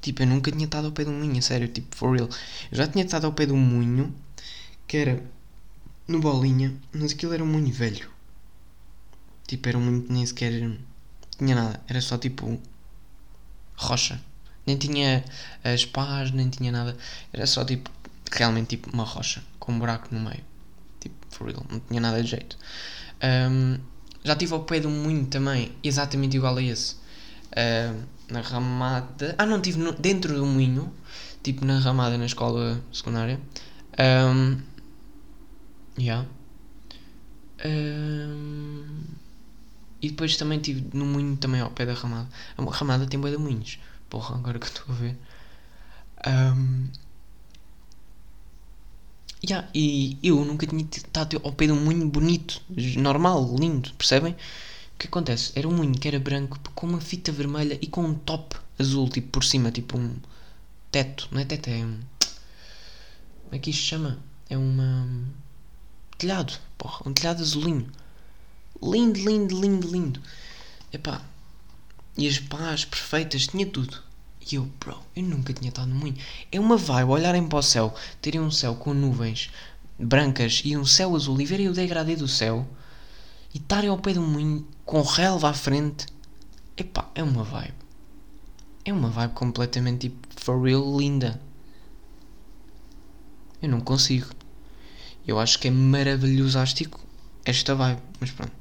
Tipo, 0.00 0.22
eu 0.22 0.26
nunca 0.26 0.50
tinha 0.50 0.64
estado 0.64 0.86
ao 0.86 0.92
pé 0.92 1.04
de 1.04 1.10
um 1.10 1.18
moinho, 1.18 1.38
a 1.38 1.42
sério, 1.42 1.68
tipo, 1.68 1.94
for 1.96 2.16
real. 2.16 2.28
Eu 2.70 2.78
já 2.78 2.86
tinha 2.86 3.04
estado 3.04 3.26
ao 3.26 3.32
pé 3.32 3.46
de 3.46 3.52
um 3.52 3.58
moinho 3.58 4.14
que 4.86 4.96
era 4.96 5.22
no 6.06 6.20
bolinha, 6.20 6.74
mas 6.92 7.12
aquilo 7.12 7.34
era 7.34 7.42
um 7.42 7.46
moinho 7.46 7.72
velho. 7.72 8.10
Tipo, 9.46 9.68
era 9.68 9.78
muito, 9.78 10.12
nem 10.12 10.24
sequer 10.24 10.78
tinha 11.38 11.54
nada. 11.54 11.80
Era 11.88 12.00
só 12.00 12.18
tipo 12.18 12.60
rocha. 13.76 14.20
Nem 14.66 14.76
tinha 14.76 15.24
as 15.64 15.84
pás, 15.86 16.30
nem 16.30 16.48
tinha 16.50 16.70
nada. 16.70 16.96
Era 17.32 17.46
só 17.46 17.64
tipo, 17.64 17.90
realmente 18.30 18.76
tipo 18.76 18.90
uma 18.92 19.04
rocha 19.04 19.42
com 19.58 19.72
um 19.72 19.78
buraco 19.78 20.14
no 20.14 20.20
meio. 20.20 20.44
Tipo, 21.00 21.14
for 21.30 21.48
real, 21.48 21.64
não 21.70 21.80
tinha 21.80 22.00
nada 22.00 22.22
de 22.22 22.28
jeito. 22.28 22.58
Um, 23.22 23.78
já 24.24 24.36
tive 24.36 24.52
ao 24.52 24.64
pé 24.64 24.80
de 24.80 24.86
um 24.86 25.02
moinho 25.02 25.26
também, 25.26 25.72
exatamente 25.82 26.36
igual 26.36 26.56
a 26.56 26.62
esse. 26.62 26.96
Na 28.30 28.42
ramada. 28.42 29.34
Ah, 29.38 29.46
não, 29.46 29.60
tive 29.60 29.78
no, 29.78 29.92
dentro 29.92 30.34
do 30.34 30.44
moinho, 30.44 30.92
tipo 31.42 31.64
na 31.64 31.78
ramada 31.78 32.18
na 32.18 32.26
escola 32.26 32.82
secundária. 32.92 33.40
Um, 33.98 34.60
yeah. 35.98 36.26
Um, 37.64 39.02
e 40.00 40.08
depois 40.10 40.36
também 40.36 40.58
tive 40.60 40.84
no 40.96 41.04
moinho 41.04 41.36
também 41.36 41.60
ao 41.60 41.70
pé 41.70 41.86
da 41.86 41.94
ramada. 41.94 42.28
A 42.56 42.70
ramada 42.70 43.06
tem 43.06 43.18
boi 43.18 43.30
de 43.30 43.36
moinhos. 43.36 43.78
Porra, 44.08 44.36
agora 44.36 44.58
que 44.58 44.66
estou 44.66 44.84
a 44.88 44.98
ver. 44.98 45.16
Um, 46.26 46.88
yeah, 49.44 49.68
e 49.74 50.18
eu 50.22 50.44
nunca 50.44 50.66
tinha 50.66 50.86
estado 50.90 51.40
ao 51.44 51.52
pé 51.52 51.66
de 51.66 51.72
um 51.72 51.84
moinho 51.84 52.08
bonito, 52.08 52.60
normal, 52.96 53.54
lindo, 53.58 53.92
percebem? 53.94 54.32
O 54.32 54.98
que 54.98 55.06
acontece? 55.06 55.52
Era 55.54 55.68
um 55.68 55.76
moinho 55.76 55.94
que 55.94 56.08
era 56.08 56.18
branco 56.18 56.58
com 56.74 56.86
uma 56.86 57.00
fita 57.00 57.30
vermelha 57.30 57.78
e 57.80 57.86
com 57.86 58.02
um 58.02 58.14
top 58.14 58.56
azul, 58.78 59.08
tipo 59.08 59.28
por 59.28 59.44
cima, 59.44 59.70
tipo 59.70 59.98
um 59.98 60.16
teto, 60.90 61.28
não 61.30 61.40
é 61.40 61.44
teto, 61.44 61.68
é 61.68 61.84
um. 61.84 62.00
Como 63.44 63.54
é 63.54 63.58
que 63.58 63.70
isto 63.70 63.80
se 63.82 63.86
chama? 63.88 64.18
É 64.50 64.56
uma. 64.56 65.08
Telhado, 66.18 66.58
porra, 66.76 67.08
um 67.08 67.12
telhado 67.12 67.42
azulinho. 67.42 67.86
Lindo, 68.82 69.18
lindo, 69.18 69.60
lindo, 69.60 69.88
lindo. 69.88 70.20
Epá. 70.92 71.22
E 72.16 72.26
as 72.28 72.38
pás 72.38 72.84
perfeitas, 72.84 73.46
tinha 73.46 73.66
tudo. 73.66 74.02
E 74.50 74.54
eu, 74.54 74.64
bro, 74.80 74.98
eu 75.14 75.22
nunca 75.22 75.52
tinha 75.52 75.68
estado 75.68 75.88
no 75.88 75.96
moinho. 75.96 76.16
É 76.50 76.58
uma 76.58 76.76
vibe 76.76 77.10
olharem 77.10 77.46
para 77.46 77.58
o 77.58 77.62
céu, 77.62 77.94
terem 78.22 78.40
um 78.40 78.50
céu 78.50 78.74
com 78.74 78.94
nuvens 78.94 79.50
brancas 79.98 80.62
e 80.64 80.76
um 80.76 80.86
céu 80.86 81.14
azul 81.16 81.40
e 81.40 81.44
verem 81.44 81.68
o 81.68 81.72
degradê 81.72 82.14
do 82.14 82.28
céu 82.28 82.66
e 83.52 83.58
estarem 83.58 83.90
ao 83.90 83.98
pé 83.98 84.12
de 84.12 84.18
um 84.18 84.26
moinho 84.26 84.66
com 84.84 85.02
relva 85.02 85.50
à 85.50 85.52
frente. 85.52 86.06
Epá, 86.76 87.10
é 87.14 87.22
uma 87.22 87.42
vibe. 87.42 87.74
É 88.84 88.92
uma 88.92 89.10
vibe 89.10 89.34
completamente 89.34 90.08
tipo, 90.08 90.26
for 90.36 90.62
real, 90.62 90.98
linda. 90.98 91.40
Eu 93.60 93.68
não 93.68 93.80
consigo. 93.80 94.28
Eu 95.26 95.38
acho 95.38 95.58
que 95.58 95.68
é 95.68 95.70
maravilhoso 95.70 96.58
esta 97.44 97.74
vibe, 97.74 98.00
mas 98.20 98.30
pronto. 98.30 98.57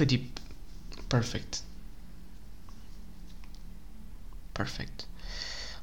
Foi 0.00 0.06
tipo. 0.06 0.40
Perfect. 1.10 1.62
Perfect. 4.54 5.06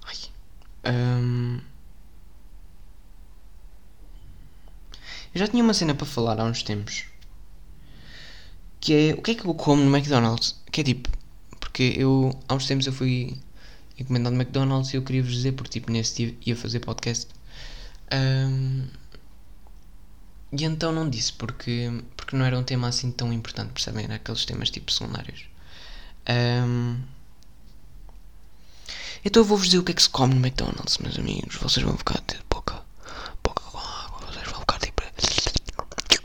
Ai. 0.06 0.92
Um... 0.92 1.62
Eu 5.36 5.40
já 5.40 5.48
tinha 5.48 5.64
uma 5.64 5.76
cena 5.76 5.94
para 5.94 6.08
falar 6.08 6.40
há 6.40 6.46
uns 6.46 6.64
tempos. 6.64 7.06
Que 8.80 9.12
é 9.12 9.14
o 9.14 9.22
que 9.22 9.30
é 9.30 9.36
que 9.36 9.46
eu 9.46 9.54
como 9.54 9.84
no 9.84 9.96
McDonald's? 9.96 10.60
Que 10.72 10.82
é 10.82 10.84
tipo. 10.84 11.12
Porque 11.60 11.94
eu 11.96 12.32
há 12.48 12.56
uns 12.56 12.66
tempos 12.66 12.88
eu 12.88 12.94
fui 12.94 13.40
encomendado 14.00 14.36
McDonald's 14.36 14.96
e 14.96 14.98
eu 14.98 15.04
queria 15.04 15.22
vos 15.22 15.32
dizer, 15.34 15.52
porque 15.52 15.80
tipo 15.80 15.92
nesse 15.92 16.26
dia 16.26 16.38
ia 16.44 16.56
fazer 16.56 16.80
podcast. 16.80 17.28
Um, 18.12 18.88
e 20.52 20.64
então 20.64 20.92
não 20.92 21.10
disse, 21.10 21.34
porque, 21.34 21.90
porque 22.16 22.36
não 22.36 22.46
era 22.46 22.58
um 22.58 22.64
tema 22.64 22.88
assim 22.88 23.12
tão 23.12 23.34
importante, 23.34 23.74
percebem? 23.74 24.06
Era 24.06 24.16
aqueles 24.16 24.46
temas 24.46 24.70
tipo 24.70 24.92
secundários. 24.92 25.46
Um, 26.30 27.02
então 29.24 29.42
eu 29.42 29.46
vou-vos 29.46 29.68
dizer 29.68 29.80
o 29.80 29.84
que 29.84 29.92
é 29.92 29.96
que 29.96 30.02
se 30.02 30.10
come 30.10 30.34
no 30.36 30.46
McDonald's, 30.46 30.98
meus 31.00 31.18
amigos. 31.18 31.56
Vocês 31.56 31.86
vão 31.86 31.98
ficar 31.98 32.22
de 32.28 32.40
boca, 32.50 32.82
boca 33.44 33.62
com 33.62 33.78
água, 33.78 34.32
vocês 34.32 34.48
vão 34.50 34.60
ficar 34.62 34.80
tipo. 34.80 35.02
Que 36.08 36.20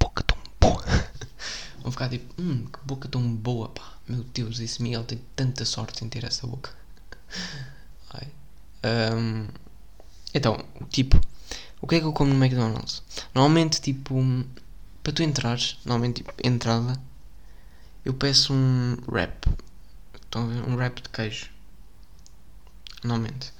boca 0.00 0.22
tão 0.22 0.38
boa! 0.60 0.84
vão 1.82 1.92
ficar 1.92 2.08
tipo, 2.08 2.42
hum, 2.42 2.66
que 2.66 2.78
boca 2.84 3.08
tão 3.08 3.34
boa, 3.34 3.68
pá. 3.68 3.94
Meu 4.08 4.22
Deus, 4.24 4.60
esse 4.60 4.82
Miguel 4.82 5.04
tem 5.04 5.20
tanta 5.34 5.64
sorte 5.64 6.04
em 6.04 6.08
ter 6.08 6.24
essa 6.24 6.46
boca. 6.46 6.70
Um, 8.86 9.48
então, 10.32 10.64
tipo, 10.90 11.20
o 11.80 11.86
que 11.86 11.96
é 11.96 12.00
que 12.00 12.06
eu 12.06 12.12
como 12.12 12.32
no 12.32 12.44
McDonald's? 12.44 13.02
Normalmente, 13.34 13.80
tipo, 13.80 14.22
para 15.02 15.12
tu 15.12 15.22
entrares, 15.22 15.78
normalmente, 15.84 16.22
tipo, 16.22 16.32
entrada, 16.42 17.00
eu 18.04 18.14
peço 18.14 18.52
um 18.52 18.96
wrap. 19.08 19.46
Estão 20.14 20.44
a 20.44 20.46
ver? 20.46 20.68
Um 20.68 20.76
wrap 20.76 21.00
de 21.00 21.08
queijo. 21.08 21.50
Normalmente. 23.04 23.52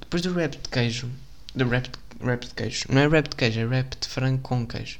Depois 0.00 0.22
do 0.22 0.32
wrap 0.32 0.52
de 0.56 0.68
queijo, 0.68 1.10
do 1.54 1.66
wrap 1.66 1.88
de, 1.88 2.24
wrap 2.24 2.44
de 2.44 2.54
queijo, 2.54 2.84
não 2.88 3.02
é 3.02 3.06
wrap 3.08 3.28
de 3.28 3.36
queijo, 3.36 3.60
é 3.60 3.64
wrap 3.64 3.94
de 3.94 4.08
frango 4.08 4.40
com 4.40 4.66
queijo. 4.66 4.98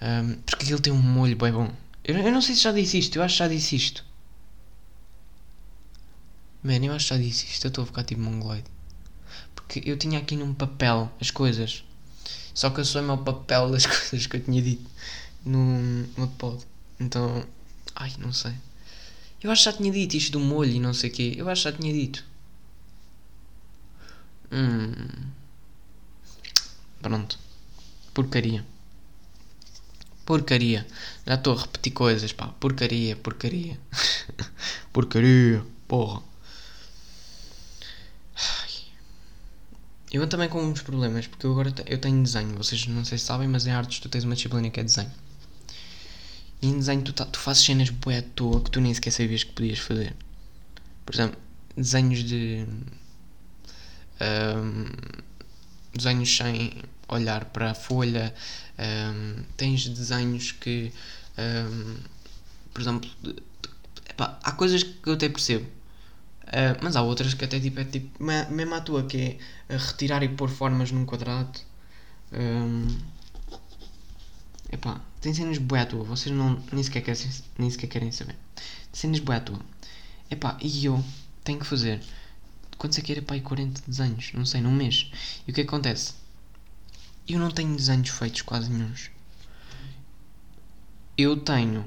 Um, 0.00 0.34
porque 0.46 0.64
aquilo 0.64 0.80
tem 0.80 0.92
um 0.92 1.02
molho 1.02 1.36
bem 1.36 1.52
bom. 1.52 1.72
Eu, 2.04 2.16
eu 2.16 2.32
não 2.32 2.40
sei 2.40 2.54
se 2.54 2.62
já 2.62 2.72
disse 2.72 2.98
isto, 2.98 3.16
eu 3.16 3.22
acho 3.22 3.34
que 3.34 3.38
já 3.38 3.48
disse 3.48 3.76
isto. 3.76 4.04
Mano, 6.62 6.86
eu 6.86 6.92
acho 6.92 7.08
que 7.08 7.14
já 7.14 7.20
disse 7.20 7.46
isto, 7.46 7.66
eu 7.66 7.68
estou 7.68 7.84
a 7.84 7.86
ficar 7.86 8.04
tipo 8.04 8.20
mongoloide. 8.20 8.64
Porque 9.68 9.88
eu 9.88 9.98
tinha 9.98 10.18
aqui 10.18 10.34
num 10.34 10.54
papel 10.54 11.12
as 11.20 11.30
coisas. 11.30 11.84
Só 12.54 12.70
que 12.70 12.80
eu 12.80 12.84
sou 12.84 13.02
o 13.02 13.04
meu 13.04 13.18
papel 13.18 13.70
das 13.70 13.84
coisas 13.86 14.26
que 14.26 14.36
eu 14.36 14.40
tinha 14.40 14.62
dito 14.62 14.90
no, 15.44 15.78
no 16.16 16.28
pod. 16.28 16.64
Então, 16.98 17.46
ai, 17.94 18.12
não 18.18 18.32
sei. 18.32 18.54
Eu 19.42 19.50
acho 19.50 19.62
que 19.62 19.70
já 19.70 19.76
tinha 19.76 19.92
dito 19.92 20.16
isto 20.16 20.32
do 20.32 20.40
molho 20.40 20.72
e 20.72 20.80
não 20.80 20.94
sei 20.94 21.10
o 21.10 21.12
quê. 21.12 21.34
Eu 21.36 21.48
acho 21.50 21.62
que 21.62 21.70
já 21.70 21.76
tinha 21.76 21.92
dito. 21.92 22.24
Hum. 24.50 25.30
Pronto. 27.02 27.38
Porcaria. 28.14 28.64
Porcaria. 30.24 30.86
Já 31.26 31.34
estou 31.34 31.54
a 31.56 31.60
repetir 31.60 31.92
coisas, 31.92 32.32
pá. 32.32 32.48
Porcaria, 32.58 33.16
porcaria. 33.16 33.78
porcaria, 34.92 35.62
porra. 35.86 36.22
Eu 40.10 40.26
também 40.26 40.48
com 40.48 40.62
uns 40.62 40.80
problemas, 40.80 41.26
porque 41.26 41.44
eu 41.44 41.52
agora 41.52 41.72
eu 41.86 41.98
tenho 41.98 42.22
desenho. 42.22 42.56
Vocês 42.56 42.86
não 42.86 43.04
sei 43.04 43.18
se 43.18 43.24
sabem, 43.24 43.46
mas 43.46 43.66
em 43.66 43.72
artes 43.72 44.00
tu 44.00 44.08
tens 44.08 44.24
uma 44.24 44.34
disciplina 44.34 44.70
que 44.70 44.80
é 44.80 44.84
desenho. 44.84 45.10
E 46.62 46.66
em 46.68 46.78
desenho 46.78 47.02
tu, 47.02 47.12
tá, 47.12 47.24
tu 47.26 47.38
fazes 47.38 47.62
cenas 47.62 47.90
boé 47.90 48.18
à 48.18 48.22
toa 48.22 48.60
que 48.62 48.70
tu 48.70 48.80
nem 48.80 48.92
sequer 48.94 49.10
sabias 49.10 49.44
que 49.44 49.52
podias 49.52 49.78
fazer. 49.78 50.16
Por 51.04 51.14
exemplo, 51.14 51.38
desenhos 51.76 52.24
de. 52.24 52.66
Um, 54.20 54.86
desenhos 55.94 56.36
sem 56.36 56.82
olhar 57.08 57.44
para 57.46 57.72
a 57.72 57.74
folha. 57.74 58.34
Um, 58.78 59.42
tens 59.56 59.88
desenhos 59.88 60.52
que. 60.52 60.90
Um, 61.38 61.96
por 62.72 62.80
exemplo, 62.80 63.10
epá, 64.08 64.38
há 64.42 64.52
coisas 64.52 64.82
que 64.82 65.06
eu 65.06 65.14
até 65.14 65.28
percebo. 65.28 65.66
Uh, 66.48 66.80
mas 66.82 66.96
há 66.96 67.02
outras 67.02 67.34
que 67.34 67.44
até 67.44 67.60
tipo, 67.60 67.78
é 67.80 67.84
tipo. 67.84 68.22
Mesmo 68.22 68.74
à 68.74 68.80
tua, 68.80 69.04
que 69.04 69.38
é 69.68 69.76
retirar 69.76 70.22
e 70.22 70.28
pôr 70.28 70.48
formas 70.48 70.90
num 70.90 71.04
quadrado. 71.04 71.60
Um, 72.32 72.86
epá, 74.72 75.00
tem 75.20 75.34
cenas 75.34 75.58
boé 75.58 75.80
à 75.80 75.86
toa, 75.86 76.04
vocês 76.04 76.34
não, 76.34 76.62
nem, 76.72 76.82
sequer 76.82 77.02
querem, 77.02 77.30
nem 77.58 77.70
sequer 77.70 77.88
querem 77.88 78.12
saber. 78.12 78.36
Cenas 78.92 79.20
boé 79.20 79.36
à 79.36 79.40
toa. 79.40 79.60
Epá, 80.30 80.56
e 80.60 80.86
eu 80.86 81.04
tenho 81.44 81.58
que 81.58 81.66
fazer. 81.66 82.00
Quando 82.78 82.94
você 82.94 83.02
quer, 83.02 83.18
epá, 83.18 83.38
40 83.38 83.82
desenhos, 83.86 84.32
não 84.32 84.46
sei, 84.46 84.62
num 84.62 84.72
mês. 84.72 85.10
E 85.46 85.50
o 85.50 85.54
que 85.54 85.62
acontece? 85.62 86.14
Eu 87.28 87.38
não 87.38 87.50
tenho 87.50 87.76
desenhos 87.76 88.08
feitos 88.08 88.40
quase 88.40 88.70
nenhums. 88.70 89.10
Eu 91.16 91.36
tenho. 91.36 91.84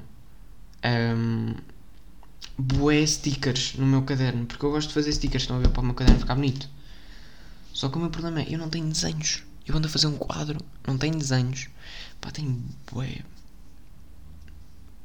Um, 0.84 1.54
bué 2.58 3.06
stickers 3.06 3.74
no 3.74 3.86
meu 3.86 4.02
caderno, 4.02 4.46
porque 4.46 4.64
eu 4.64 4.70
gosto 4.70 4.88
de 4.88 4.94
fazer 4.94 5.12
stickers, 5.12 5.44
estão 5.44 5.56
a 5.56 5.60
ver 5.60 5.70
para 5.70 5.80
o 5.80 5.84
meu 5.84 5.94
caderno 5.94 6.20
ficar 6.20 6.34
bonito. 6.34 6.68
Só 7.72 7.88
que 7.88 7.96
o 7.96 8.00
meu 8.00 8.10
problema 8.10 8.42
é, 8.42 8.54
eu 8.54 8.58
não 8.58 8.68
tenho 8.68 8.88
desenhos. 8.88 9.42
Eu 9.66 9.76
ando 9.76 9.86
a 9.86 9.90
fazer 9.90 10.06
um 10.06 10.16
quadro, 10.16 10.58
não 10.86 10.98
tenho 10.98 11.16
desenhos. 11.16 11.68
Pá, 12.20 12.30
tenho 12.30 12.62
bué 12.92 13.22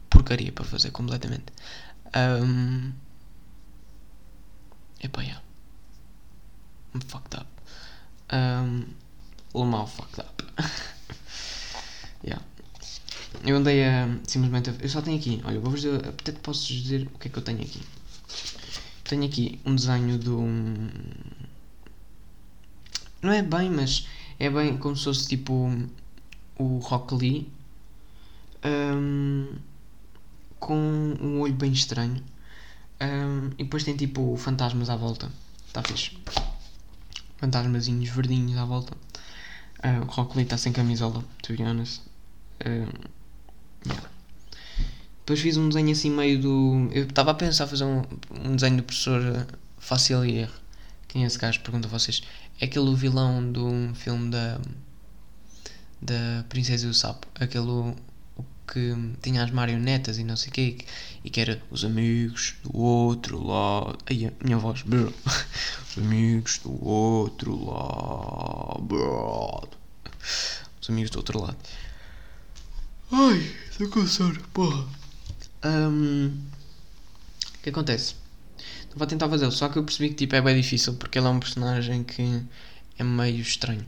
porcaria 0.10 0.52
para 0.52 0.66
fazer 0.66 0.92
completamente. 0.92 1.46
Um, 2.16 2.92
epá, 5.02 5.22
yeah. 5.22 5.42
I'm 6.94 7.02
fucked 7.02 7.36
up. 7.36 7.48
Um, 8.32 8.86
mal 9.54 9.88
fucked 9.88 10.20
up. 10.20 10.44
yeah. 12.24 12.42
Eu 13.44 13.58
andei 13.58 13.86
a. 13.86 14.08
Simplesmente. 14.26 14.74
Eu 14.80 14.90
só 14.90 15.02
tenho 15.02 15.18
aqui. 15.18 15.42
Olha, 15.44 15.60
vou-vos 15.60 15.82
dizer. 15.82 16.08
Até 16.08 16.32
posso 16.32 16.68
dizer 16.68 17.08
o 17.14 17.20
que 17.20 17.28
é 17.28 17.32
que 17.32 17.38
eu 17.38 17.44
tenho 17.44 17.62
aqui. 17.62 17.82
Tenho 19.04 19.26
aqui 19.26 19.60
um 19.66 19.76
desenho 19.76 20.18
do. 20.18 20.42
Não 23.22 23.32
é 23.32 23.42
bem, 23.42 23.70
mas 23.70 24.08
é 24.40 24.50
bem 24.50 24.78
como 24.78 24.96
se 24.96 25.06
fosse 25.06 25.28
tipo 25.28 25.72
o 26.58 26.78
Rock 26.80 27.16
Lee 27.16 27.52
um, 28.64 29.56
com 30.60 30.76
um 31.22 31.42
olho 31.42 31.54
bem 31.54 31.72
estranho 31.72 32.24
um, 33.02 33.48
e 33.58 33.64
depois 33.64 33.84
tem 33.84 33.96
tipo 33.96 34.36
fantasmas 34.38 34.90
à 34.90 34.96
volta. 34.96 35.32
Está 35.68 35.84
fixe. 35.84 36.18
Fantasmazinhos 37.38 38.10
verdinhos 38.10 38.58
à 38.58 38.66
volta. 38.66 38.96
Uh, 39.84 40.02
o 40.02 40.06
Rock 40.06 40.36
Lee 40.36 40.44
está 40.44 40.58
sem 40.58 40.74
camisola, 40.74 41.24
to 41.44 41.54
be 41.54 41.64
honest. 41.64 42.02
Um, 42.66 43.17
yeah. 43.86 44.10
Depois 45.28 45.42
fiz 45.42 45.58
um 45.58 45.68
desenho 45.68 45.92
assim 45.92 46.10
meio 46.10 46.40
do. 46.40 46.90
Eu 46.94 47.04
estava 47.04 47.32
a 47.32 47.34
pensar 47.34 47.68
fazer 47.68 47.84
um, 47.84 48.02
um 48.46 48.56
desenho 48.56 48.78
do 48.78 48.84
professor 48.84 49.46
Facilier. 49.78 50.50
Quem 51.06 51.26
é 51.26 51.28
esse 51.28 51.38
gajo? 51.38 51.60
Pergunto 51.60 51.86
a 51.86 51.92
vocês. 51.92 52.22
É 52.62 52.66
aquele 52.66 52.96
vilão 52.96 53.52
do 53.52 53.94
filme 53.94 54.32
da. 54.32 54.58
da 56.02 56.46
Princesa 56.48 56.88
e 56.88 56.90
o 56.90 56.94
Sapo. 56.94 57.28
Aquele 57.36 57.94
que 58.72 58.96
tinha 59.22 59.44
as 59.44 59.52
marionetas 59.52 60.18
e 60.18 60.24
não 60.24 60.38
sei 60.38 60.50
o 60.50 60.54
quê. 60.54 60.78
E 61.26 61.30
que 61.30 61.42
era 61.42 61.62
os 61.70 61.84
amigos 61.84 62.56
do 62.64 62.78
outro 62.78 63.46
lado. 63.46 63.98
Ai, 64.10 64.28
a 64.28 64.44
minha 64.46 64.58
voz. 64.58 64.82
Bro. 64.84 65.14
Os 65.90 65.98
amigos 65.98 66.60
do 66.60 66.86
outro 66.86 67.66
lado. 67.66 68.82
Bro. 68.82 69.68
Os 70.82 70.90
amigos 70.90 71.10
do 71.10 71.18
outro 71.18 71.42
lado. 71.42 71.58
Ai, 73.12 73.56
estou 73.84 73.90
com 73.90 74.08
sono, 74.08 74.40
porra. 74.54 74.84
Um, 75.64 76.30
o 76.30 77.62
que 77.62 77.70
acontece? 77.70 78.16
A 79.00 79.06
tentar 79.06 79.30
fazê-lo, 79.30 79.52
só 79.52 79.70
que 79.70 79.78
eu 79.78 79.84
percebi 79.84 80.10
que 80.10 80.16
tipo, 80.16 80.36
é 80.36 80.42
bem 80.42 80.60
difícil 80.60 80.96
porque 80.96 81.20
ele 81.20 81.28
é 81.28 81.30
um 81.30 81.40
personagem 81.40 82.04
que 82.04 82.42
é 82.98 83.04
meio 83.04 83.40
estranho. 83.40 83.86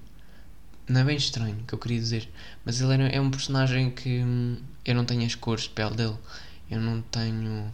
Não 0.88 1.02
é 1.02 1.04
bem 1.04 1.17
estranho 1.17 1.63
que 1.67 1.73
eu 1.73 1.80
queria 1.80 1.97
dizer, 1.97 2.30
mas 2.63 2.80
ele 2.80 2.93
é 3.12 3.19
um 3.19 3.32
personagem 3.32 3.89
que 3.89 4.19
hum, 4.19 4.58
eu 4.86 4.93
não 4.93 5.06
tenho 5.06 5.25
as 5.25 5.34
cores 5.34 5.63
de 5.63 5.69
pele 5.69 5.95
dele. 5.95 6.17
Eu 6.69 6.80
não 6.80 7.02
tenho. 7.02 7.73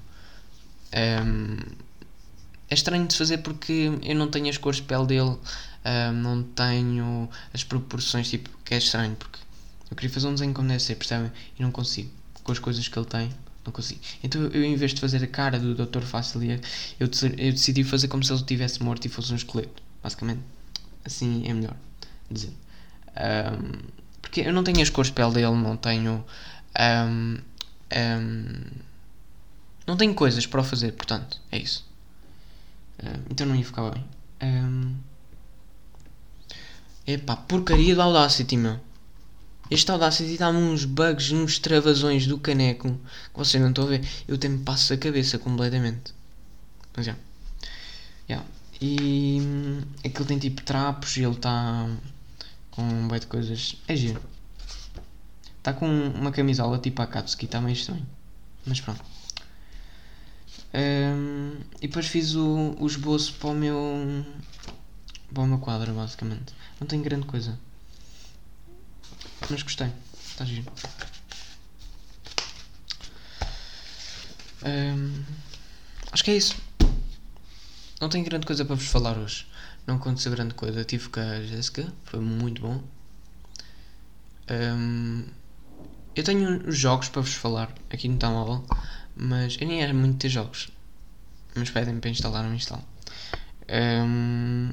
Um, 0.96 1.58
é 2.70 2.74
estranho 2.74 3.06
de 3.06 3.18
fazer 3.18 3.40
porque 3.40 3.92
eu 4.02 4.16
não 4.16 4.30
tenho 4.32 4.50
as 4.50 4.58
cores 4.58 4.78
de 4.78 4.84
pele 4.84 5.06
dele, 5.06 5.38
um, 5.86 6.14
não 6.14 6.44
tenho 6.44 7.30
as 7.54 7.66
proporções, 7.66 8.30
tipo, 8.30 8.50
que 8.64 8.74
é 8.74 8.78
estranho 8.78 9.16
porque 9.18 9.40
eu 9.90 9.96
queria 9.96 10.10
fazer 10.10 10.28
um 10.28 10.34
desenho 10.34 10.54
como 10.54 10.68
deve 10.68 10.82
ser, 10.82 10.96
percebem? 10.96 11.32
E 11.58 11.62
não 11.62 11.72
consigo. 11.72 12.10
Com 12.44 12.52
as 12.52 12.60
coisas 12.60 12.88
que 12.88 12.98
ele 12.98 13.06
tem, 13.06 13.30
não 13.66 13.72
consigo. 13.72 14.02
Então 14.24 14.42
eu, 14.48 14.64
em 14.64 14.76
vez 14.76 14.94
de 14.94 15.02
fazer 15.02 15.24
a 15.24 15.28
cara 15.28 15.60
do 15.60 15.74
Dr. 15.76 16.02
Facilier, 16.02 16.60
eu, 17.00 17.10
eu 17.38 17.52
decidi 17.52 17.84
fazer 17.84 18.08
como 18.08 18.24
se 18.24 18.32
ele 18.32 18.40
estivesse 18.40 18.84
morto 18.84 19.06
e 19.06 19.10
fosse 19.10 19.32
um 19.34 19.36
esqueleto. 19.36 19.82
Basicamente. 20.04 20.42
Assim 21.04 21.48
é 21.48 21.54
melhor 21.54 21.76
dizer. 22.30 22.54
Um, 23.18 23.90
porque 24.22 24.42
eu 24.42 24.54
não 24.54 24.64
tenho 24.64 24.82
as 24.82 24.90
cores 24.90 25.10
de 25.10 25.16
pele 25.16 25.34
dele, 25.34 25.56
não 25.56 25.78
tenho 25.78 26.26
um, 26.80 27.38
Um, 27.96 28.62
não 29.86 29.96
tenho 29.96 30.14
coisas 30.16 30.46
para 30.48 30.62
o 30.62 30.64
fazer, 30.64 30.92
portanto, 30.94 31.40
é 31.52 31.60
isso. 31.60 31.86
Então 33.30 33.46
não 33.46 33.56
ia 33.56 33.64
ficar 33.64 33.90
bem. 33.92 34.04
Um, 34.42 34.96
epá, 37.06 37.36
porcaria 37.36 37.94
do 37.94 38.02
Audacity, 38.02 38.58
meu. 38.58 38.80
Este 39.70 39.90
Audacity 39.92 40.38
dá-me 40.38 40.60
uns 40.60 40.86
bugs, 40.86 41.32
uns 41.32 41.58
travasões 41.58 42.28
do 42.28 42.38
caneco 42.38 42.90
que 42.90 43.38
vocês 43.38 43.62
não 43.62 43.70
estão 43.70 43.86
a 43.86 43.88
ver. 43.88 44.08
Eu 44.28 44.38
me 44.50 44.60
passo 44.60 44.94
a 44.94 44.98
cabeça 44.98 45.40
completamente. 45.40 46.14
Mas 46.96 47.08
já. 47.08 47.16
Yeah. 48.30 48.48
E 48.80 49.40
hum, 49.42 49.82
aquilo 50.06 50.26
tem 50.26 50.38
tipo 50.38 50.62
trapos 50.62 51.18
e 51.18 51.24
ele 51.24 51.34
está 51.34 51.90
com 52.72 52.84
um 52.84 53.08
boi 53.08 53.20
de 53.20 53.28
coisas. 53.28 53.78
É 53.88 53.96
giro. 53.96 54.22
Está 55.58 55.74
com 55.74 55.88
uma 55.88 56.32
camisola 56.32 56.78
tipo 56.78 57.02
a 57.02 57.08
Katsuki, 57.08 57.46
está 57.46 57.60
meio 57.60 57.74
estranho. 57.74 58.06
Mas 58.66 58.80
pronto. 58.82 59.04
Um, 60.74 61.58
e 61.82 61.88
depois 61.88 62.06
fiz 62.06 62.36
o, 62.36 62.76
o 62.80 62.86
esboço 62.86 63.34
para 63.36 63.50
o 63.50 63.56
meu. 63.56 64.26
para 65.34 65.44
o 65.44 65.48
meu 65.48 65.58
quadro, 65.58 65.94
basicamente. 65.94 66.54
Não 66.80 66.86
tem 66.86 67.02
grande 67.02 67.26
coisa. 67.26 67.58
Mas 69.50 69.62
gostei. 69.62 69.92
Está 70.32 70.44
giro. 70.46 70.72
Um, 74.66 75.24
acho 76.12 76.24
que 76.24 76.32
é 76.32 76.38
isso. 76.38 76.56
Não 78.02 78.10
tenho 78.10 78.26
grande 78.26 78.46
coisa 78.46 78.66
para 78.66 78.76
vos 78.76 78.88
falar 78.88 79.18
hoje. 79.18 79.48
Não 79.86 79.96
aconteceu 79.96 80.32
grande 80.32 80.56
coisa. 80.56 80.84
Tive 80.84 81.10
com 81.10 81.20
a 81.20 81.42
Jéssica, 81.44 81.94
foi 82.04 82.20
muito 82.20 82.62
bom. 82.62 82.84
Um, 84.50 85.26
eu 86.16 86.24
tenho 86.24 86.72
jogos 86.72 87.10
para 87.10 87.22
vos 87.22 87.34
falar 87.34 87.74
aqui 87.90 88.08
no 88.08 88.18
telemóvel, 88.18 88.66
mas 89.16 89.58
eu 89.60 89.68
nem 89.68 89.84
era 89.84 89.94
muito 89.94 90.18
ter 90.18 90.30
jogos. 90.30 90.70
Mas 91.56 91.70
pedem-me 91.70 92.02
para 92.02 92.10
instalar, 92.10 92.44
não 92.44 92.56
instalo. 92.56 92.84
Um, 93.70 94.72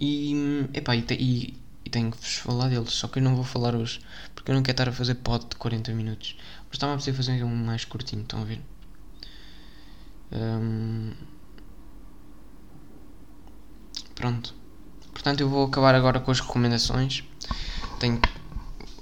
e, 0.00 0.68
epá, 0.74 0.94
e, 0.94 1.04
e 1.10 1.54
tenho 1.96 2.10
que 2.10 2.18
vos 2.18 2.36
falar 2.36 2.68
deles, 2.68 2.92
só 2.92 3.08
que 3.08 3.18
eu 3.18 3.22
não 3.22 3.34
vou 3.34 3.44
falar 3.44 3.74
hoje, 3.74 4.00
porque 4.34 4.50
eu 4.50 4.54
não 4.54 4.62
quero 4.62 4.74
estar 4.74 4.88
a 4.90 4.92
fazer 4.92 5.14
pod 5.14 5.46
de 5.48 5.56
40 5.56 5.92
minutos. 5.94 6.36
Mas 6.66 6.74
estava 6.74 6.92
a 6.92 6.96
precisar 6.96 7.16
fazer 7.16 7.42
um 7.42 7.56
mais 7.56 7.86
curtinho, 7.86 8.20
estão 8.20 8.42
a 8.42 8.44
ver? 8.44 8.60
Um, 10.30 11.12
pronto. 14.14 14.54
Portanto, 15.10 15.40
eu 15.40 15.48
vou 15.48 15.66
acabar 15.66 15.94
agora 15.94 16.20
com 16.20 16.30
as 16.30 16.40
recomendações. 16.40 17.24
Tenho 17.98 18.20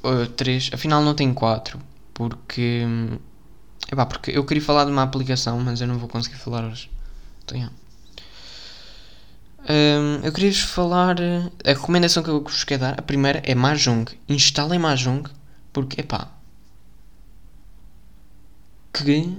uh, 0.04 0.28
três, 0.37 0.70
afinal 0.72 1.02
não 1.02 1.14
tenho 1.14 1.35
quatro, 1.35 1.80
porque, 2.12 2.87
epá, 3.90 4.07
porque 4.07 4.30
eu 4.30 4.44
queria 4.44 4.62
falar 4.62 4.85
de 4.85 4.92
uma 4.92 5.02
aplicação, 5.02 5.59
mas 5.59 5.80
eu 5.80 5.88
não 5.88 5.98
vou 5.98 6.09
conseguir 6.09 6.37
falar 6.37 6.64
hoje. 6.64 6.88
Então, 7.42 7.59
yeah. 7.59 7.74
Um, 9.68 10.24
eu 10.24 10.33
queria-vos 10.33 10.61
falar. 10.61 11.16
A 11.64 11.68
recomendação 11.68 12.22
que 12.22 12.31
eu 12.31 12.42
vos 12.42 12.64
quero 12.64 12.83
dar, 12.83 12.98
a 12.98 13.03
primeira 13.03 13.42
é 13.44 13.55
Mahjong. 13.55 14.05
Instalem 14.29 14.79
Mahjong, 14.79 15.29
porque, 15.72 16.00
epá. 16.00 16.31
Que 18.92 19.37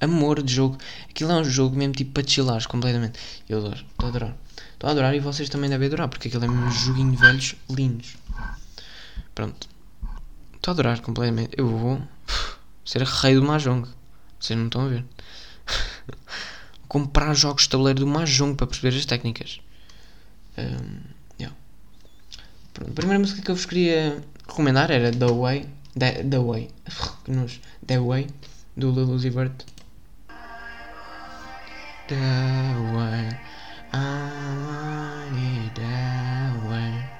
amor 0.00 0.42
de 0.42 0.52
jogo. 0.52 0.76
Aquilo 1.08 1.32
é 1.32 1.36
um 1.36 1.44
jogo 1.44 1.76
mesmo 1.76 1.94
tipo 1.94 2.12
para 2.12 2.28
chillares 2.28 2.66
completamente. 2.66 3.18
Eu 3.48 3.58
adoro, 3.58 3.84
estou 3.90 4.06
a 4.06 4.08
adorar. 4.08 4.36
Estou 4.74 4.88
a 4.88 4.92
adorar 4.92 5.14
e 5.14 5.20
vocês 5.20 5.48
também 5.48 5.70
devem 5.70 5.86
adorar, 5.86 6.08
porque 6.08 6.28
aquilo 6.28 6.44
é 6.44 6.50
um 6.50 6.70
joguinho 6.70 7.12
de 7.12 7.16
velhos 7.16 7.54
lindos. 7.70 8.16
Pronto. 9.34 9.68
Estou 10.54 10.72
a 10.72 10.74
adorar 10.74 11.00
completamente. 11.00 11.54
Eu 11.56 11.68
vou 11.68 12.02
ser 12.84 13.02
rei 13.02 13.34
do 13.36 13.42
Mahjong. 13.42 13.88
Vocês 14.38 14.58
não 14.58 14.66
estão 14.66 14.86
a 14.86 14.88
ver. 14.88 15.04
Comprar 16.92 17.32
jogos 17.34 17.62
de 17.62 17.70
tabuleiro 17.70 18.00
do 18.00 18.06
Mahjong 18.06 18.54
para 18.54 18.66
perceber 18.66 18.94
as 18.94 19.06
técnicas. 19.06 19.60
Um, 20.58 21.00
yeah. 21.40 21.56
Pronto, 22.74 22.90
a 22.90 22.94
primeira 22.94 23.18
música 23.18 23.40
que 23.40 23.50
eu 23.50 23.56
vos 23.56 23.64
queria 23.64 24.22
recomendar 24.46 24.90
era 24.90 25.10
The 25.10 25.30
Way. 25.32 25.68
The, 25.98 26.24
The 26.24 26.38
Way. 26.38 26.68
The 27.86 27.98
Way. 27.98 28.26
Do 28.76 28.90
Lil 28.90 29.08
Uzi 29.08 29.30
Vert. 29.30 29.64
The 32.08 32.14
Way. 32.94 33.40
I 33.94 33.98
want 34.66 35.38
it 35.38 35.78
way. 36.68 37.12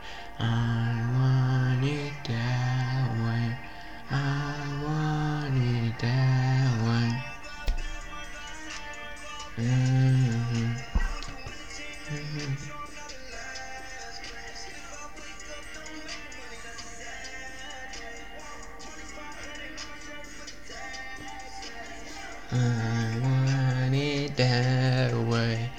I 22.54 23.18
want 23.22 23.94
it 23.94 24.36
that 24.36 25.14
way. 25.26 25.70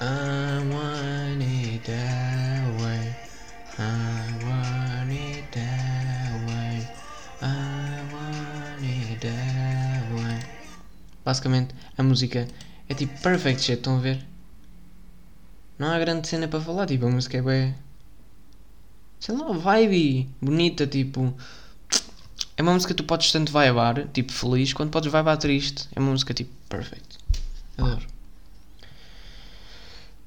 I 0.00 0.62
want 0.70 1.42
it 1.42 1.84
that 1.84 2.62
way. 2.80 3.16
I 3.76 4.30
want 4.44 5.10
it 5.10 5.50
that 5.50 6.32
way. 6.46 6.86
I 7.42 8.00
want 8.12 8.84
it 8.84 9.20
that 9.20 10.04
way. 10.14 10.38
Basicamente, 11.24 11.74
a 11.98 12.02
música 12.04 12.46
é 12.88 12.94
tipo 12.94 13.20
perfect 13.20 13.62
shit, 13.62 13.78
estão 13.78 13.96
a 13.96 14.00
ver? 14.00 14.24
Não 15.80 15.88
há 15.88 15.98
grande 15.98 16.28
cena 16.28 16.46
para 16.46 16.60
falar, 16.60 16.86
tipo, 16.86 17.06
a 17.06 17.10
música 17.10 17.38
é 17.38 17.42
bem. 17.42 17.74
Sei 19.18 19.34
lá, 19.34 19.50
vibe 19.52 20.28
bonita, 20.40 20.86
tipo. 20.86 21.34
É 22.60 22.62
uma 22.62 22.74
música 22.74 22.92
que 22.92 23.02
tu 23.02 23.04
podes 23.04 23.32
tanto 23.32 23.50
vibar, 23.50 24.06
tipo 24.08 24.30
feliz, 24.30 24.74
quanto 24.74 24.90
podes 24.90 25.10
vibar 25.10 25.34
triste. 25.38 25.88
É 25.96 25.98
uma 25.98 26.10
música 26.10 26.34
tipo 26.34 26.52
perfect. 26.68 27.18
Adoro. 27.78 28.06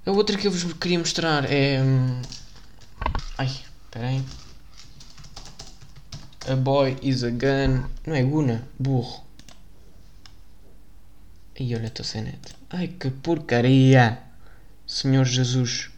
A 0.04 0.12
outra 0.12 0.36
que 0.36 0.48
eu 0.48 0.52
vos 0.52 0.74
queria 0.74 0.98
mostrar 0.98 1.46
é. 1.46 1.80
hum, 1.80 2.24
Ai, 3.38 3.46
espera 3.46 4.08
aí. 4.08 4.26
A 6.48 6.56
boy 6.56 6.98
is 7.04 7.24
a 7.24 7.30
gun. 7.30 7.88
Não 8.08 8.16
é 8.16 8.24
Guna, 8.24 8.68
burro. 8.80 9.24
Ai, 11.60 11.76
olha, 11.76 11.86
estou 11.86 12.04
sem 12.04 12.24
net. 12.24 12.56
Ai, 12.72 12.88
que 12.88 13.12
porcaria! 13.12 14.24
Senhor 14.88 15.26
Jesus. 15.26 15.92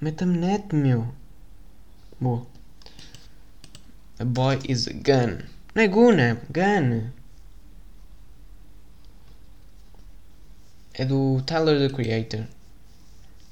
Meta-me 0.00 0.38
net, 0.38 0.74
meu. 0.74 1.14
Boa. 2.18 2.46
A 4.18 4.24
boy 4.24 4.58
is 4.68 4.88
a 4.88 4.92
gun. 4.92 5.44
Não 5.74 5.82
é 5.82 5.88
Guna, 5.88 6.40
gun. 6.50 7.10
É 10.94 11.04
do 11.04 11.42
Tyler 11.42 11.78
the 11.78 11.94
Creator. 11.94 12.46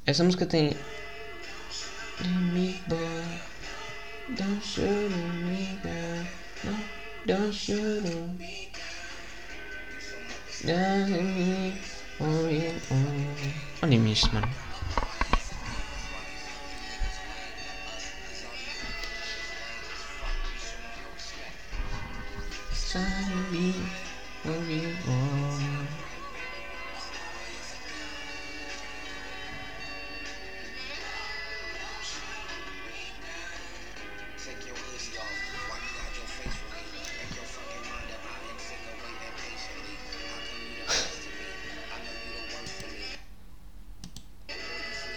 Essa 0.07 0.25
música 0.25 0.47
tem. 0.47 0.75
Me 2.53 2.81
boy, 2.89 3.25
don't 4.37 4.65
shoot 4.65 5.11
me, 5.45 5.79
girl. 5.83 6.25
No, 6.65 6.77
don't 7.27 7.53
shoot 7.53 8.03
me. 8.39 8.71
Don't 10.65 11.11
me, 11.11 11.75
yeah. 12.51 12.75
Olhem 13.83 14.11
isto, 14.11 14.33
mano. 14.33 14.64
The 22.95 23.01
worst 23.01 23.27
to 23.27 23.53
me. 23.53 23.75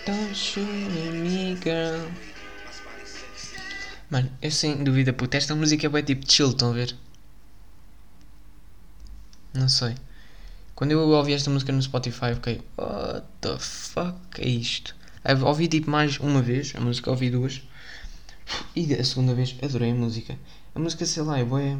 Don't 0.05 0.33
shoot 0.33 0.65
me, 0.65 1.55
girl. 1.55 2.09
Mano, 4.09 4.31
eu 4.41 4.49
sem 4.49 4.81
dúvida, 4.83 5.11
puta, 5.11 5.35
esta 5.35 5.53
música 5.53 5.85
é 5.85 5.89
bem 5.89 6.01
tipo 6.01 6.31
chill, 6.31 6.51
estão 6.51 6.69
a 6.69 6.73
ver? 6.73 6.95
Não 9.67 9.69
sei. 9.69 9.95
Quando 10.75 10.91
eu 10.91 10.99
ouvi 11.09 11.33
esta 11.33 11.49
música 11.49 11.73
no 11.73 11.81
Spotify, 11.81 12.33
fiquei, 12.35 12.61
what 12.77 13.27
the 13.41 13.59
fuck 13.59 14.17
é 14.39 14.47
isto? 14.47 14.95
Eu 15.25 15.45
ouvi 15.45 15.67
tipo 15.67 15.91
mais 15.91 16.17
uma 16.21 16.41
vez, 16.41 16.71
a 16.73 16.79
música 16.79 17.11
ouvi 17.11 17.29
duas, 17.29 17.61
E 18.73 18.93
a 18.93 19.03
segunda 19.03 19.35
vez 19.35 19.57
adorei 19.61 19.91
a 19.91 19.93
música. 19.93 20.39
A 20.73 20.79
música, 20.79 21.05
sei 21.05 21.21
lá, 21.21 21.37
é 21.37 21.43
bué. 21.43 21.77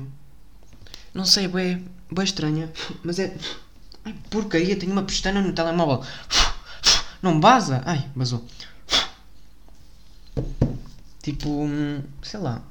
Não 1.13 1.23
sei, 1.23 1.45
é 1.45 1.47
bué, 1.47 1.81
bué 2.11 2.25
estranha, 2.25 2.69
mas 3.05 3.19
é. 3.19 3.33
Ai, 4.03 4.13
porcaria, 4.29 4.75
tenho 4.75 4.91
uma 4.91 5.03
pestana 5.03 5.41
no 5.41 5.53
telemóvel. 5.53 6.05
Não 7.23 7.39
vaza? 7.39 7.81
Ai, 7.85 8.05
vazou. 8.13 8.45
Tipo, 11.21 11.63
hum, 11.63 12.03
sei 12.21 12.41
lá. 12.41 12.61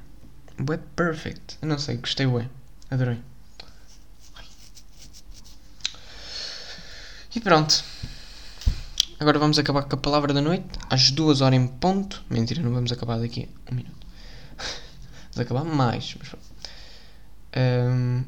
Bué 0.58 0.78
perfect. 0.94 1.56
Eu 1.62 1.68
não 1.68 1.78
sei, 1.78 1.96
gostei 1.96 2.26
bué. 2.26 2.50
Adorei. 2.90 3.18
E 7.36 7.40
pronto. 7.40 7.84
Agora 9.20 9.38
vamos 9.38 9.58
acabar 9.58 9.82
com 9.82 9.94
a 9.94 9.98
palavra 9.98 10.32
da 10.32 10.40
noite. 10.40 10.66
Às 10.88 11.10
duas 11.10 11.42
horas 11.42 11.60
em 11.60 11.66
ponto. 11.66 12.24
Mentira, 12.30 12.62
não 12.62 12.72
vamos 12.72 12.90
acabar 12.90 13.18
daqui 13.18 13.46
a 13.66 13.72
um 13.72 13.76
minuto. 13.76 14.06
Vamos 15.34 15.40
acabar 15.40 15.64
mais. 15.64 16.16
Mas 16.18 16.28
pronto. 16.30 16.46
Hum, 17.54 18.24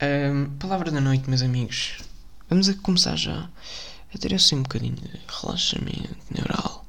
hum, 0.00 0.56
palavra 0.60 0.92
da 0.92 1.00
noite, 1.00 1.28
meus 1.28 1.42
amigos. 1.42 1.98
Vamos 2.48 2.68
a 2.68 2.74
começar 2.74 3.16
já 3.16 3.50
a 4.14 4.18
ter 4.18 4.32
assim 4.32 4.54
um 4.54 4.62
bocadinho 4.62 4.94
de 4.94 5.20
relaxamento 5.26 6.16
neural. 6.32 6.86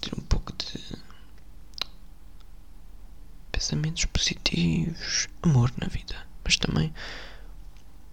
Ter 0.00 0.14
um 0.18 0.22
pouco 0.22 0.50
de 0.54 0.80
pensamentos 3.52 4.06
positivos, 4.06 5.28
amor 5.42 5.70
na 5.76 5.88
vida, 5.88 6.16
mas 6.42 6.56
também 6.56 6.90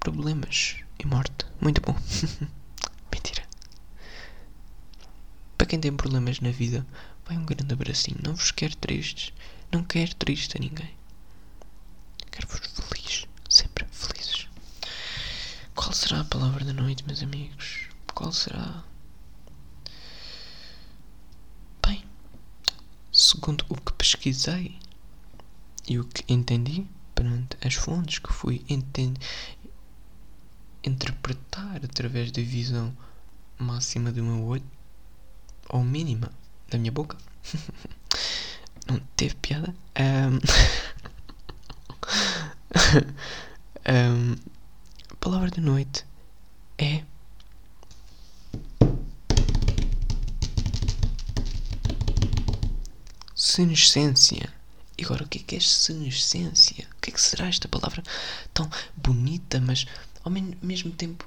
problemas 0.02 0.78
e 1.00 1.06
morte. 1.06 1.46
Muito 1.62 1.80
bom. 1.80 1.96
Mentira. 3.14 3.44
Para 5.58 5.68
quem 5.68 5.80
tem 5.80 5.96
problemas 5.96 6.40
na 6.42 6.52
vida, 6.52 6.86
vai 7.26 7.38
um 7.38 7.46
grande 7.46 7.74
abracinho. 7.74 8.18
Não 8.22 8.36
vos 8.36 8.52
quero 8.52 8.76
tristes. 8.76 9.32
Não 9.72 9.84
quero 9.84 10.14
triste 10.16 10.58
a 10.58 10.60
ninguém. 10.60 10.92
Quero-vos 12.32 12.60
felizes. 12.90 13.28
Sempre 13.48 13.86
felizes. 13.92 14.48
Qual 15.76 15.94
será 15.94 16.22
a 16.22 16.26
palavra 16.26 16.66
da 16.66 16.74
noite, 16.74 17.06
meus 17.06 17.22
amigos? 17.22 17.88
Qual 18.14 18.32
será? 18.34 18.84
Bem, 21.86 22.04
segundo 23.12 23.66
o 23.70 23.76
que 23.76 23.94
pesquisei 23.94 24.80
e 25.88 26.00
o 26.00 26.06
que 26.06 26.24
entendi 26.32 26.86
perante 27.16 27.58
as 27.66 27.74
fontes 27.76 28.20
que 28.20 28.32
fui 28.34 28.66
enten- 28.70 29.14
interpretar 30.84 31.82
através 31.84 32.32
da 32.32 32.42
visão 32.42 32.96
máxima 33.58 34.12
do 34.12 34.24
meu 34.24 34.46
olho 34.46 34.64
ou 35.70 35.84
mínima 35.84 36.32
da 36.70 36.78
minha 36.78 36.92
boca. 36.92 37.18
Não 38.88 39.00
teve 39.16 39.36
piada. 39.36 39.74
Ahm. 39.96 40.40
Ahm, 43.84 44.36
a 45.12 45.16
palavra 45.16 45.50
da 45.50 45.62
noite 45.62 46.06
é 46.78 47.04
senescência. 53.36 54.54
E 54.98 55.04
agora, 55.04 55.24
o 55.24 55.28
que 55.28 55.40
é 55.40 55.42
que 55.42 55.56
é 55.56 55.60
senescência? 55.60 56.88
O 56.98 57.02
que 57.02 57.10
é 57.10 57.14
que 57.14 57.22
será 57.22 57.48
esta 57.48 57.68
palavra 57.68 58.04
tão 58.54 58.70
bonita, 58.96 59.60
mas 59.60 59.86
ao 60.24 60.32
mesmo 60.32 60.92
tempo 60.92 61.26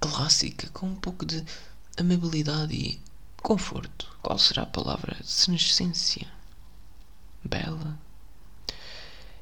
clássica, 0.00 0.68
com 0.70 0.86
um 0.88 0.94
pouco 0.94 1.24
de 1.24 1.44
amabilidade 1.98 2.74
e 2.74 3.00
conforto? 3.42 4.16
Qual 4.22 4.38
será 4.38 4.62
a 4.62 4.66
palavra? 4.66 5.16
Senescência. 5.24 6.30
Bela. 7.44 7.98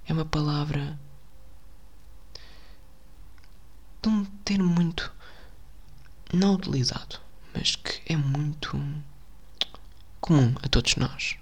É 0.07 0.13
uma 0.13 0.25
palavra 0.25 0.99
de 4.03 4.09
um 4.09 4.25
termo 4.45 4.69
muito 4.69 5.13
não 6.33 6.55
utilizado, 6.55 7.21
mas 7.55 7.75
que 7.77 8.01
é 8.13 8.17
muito 8.17 8.79
comum 10.21 10.55
a 10.63 10.69
todos 10.69 10.97
nós. 10.97 11.37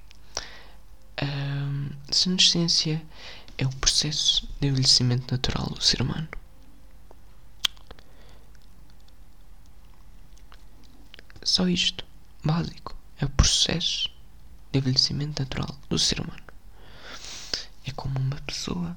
Ahm, 1.20 1.90
senescência 2.10 3.02
é 3.56 3.66
o 3.66 3.76
processo 3.76 4.48
de 4.60 4.68
envelhecimento 4.68 5.32
natural 5.32 5.66
do 5.66 5.82
ser 5.82 6.02
humano. 6.02 6.28
Só 11.42 11.68
isto, 11.68 12.04
básico, 12.42 12.96
é 13.18 13.24
o 13.24 13.30
processo 13.30 14.10
de 14.72 14.78
envelhecimento 14.78 15.40
natural 15.40 15.76
do 15.88 15.98
ser 15.98 16.20
humano. 16.20 16.42
É 17.86 17.92
como 17.92 18.18
uma 18.18 18.40
pessoa, 18.42 18.96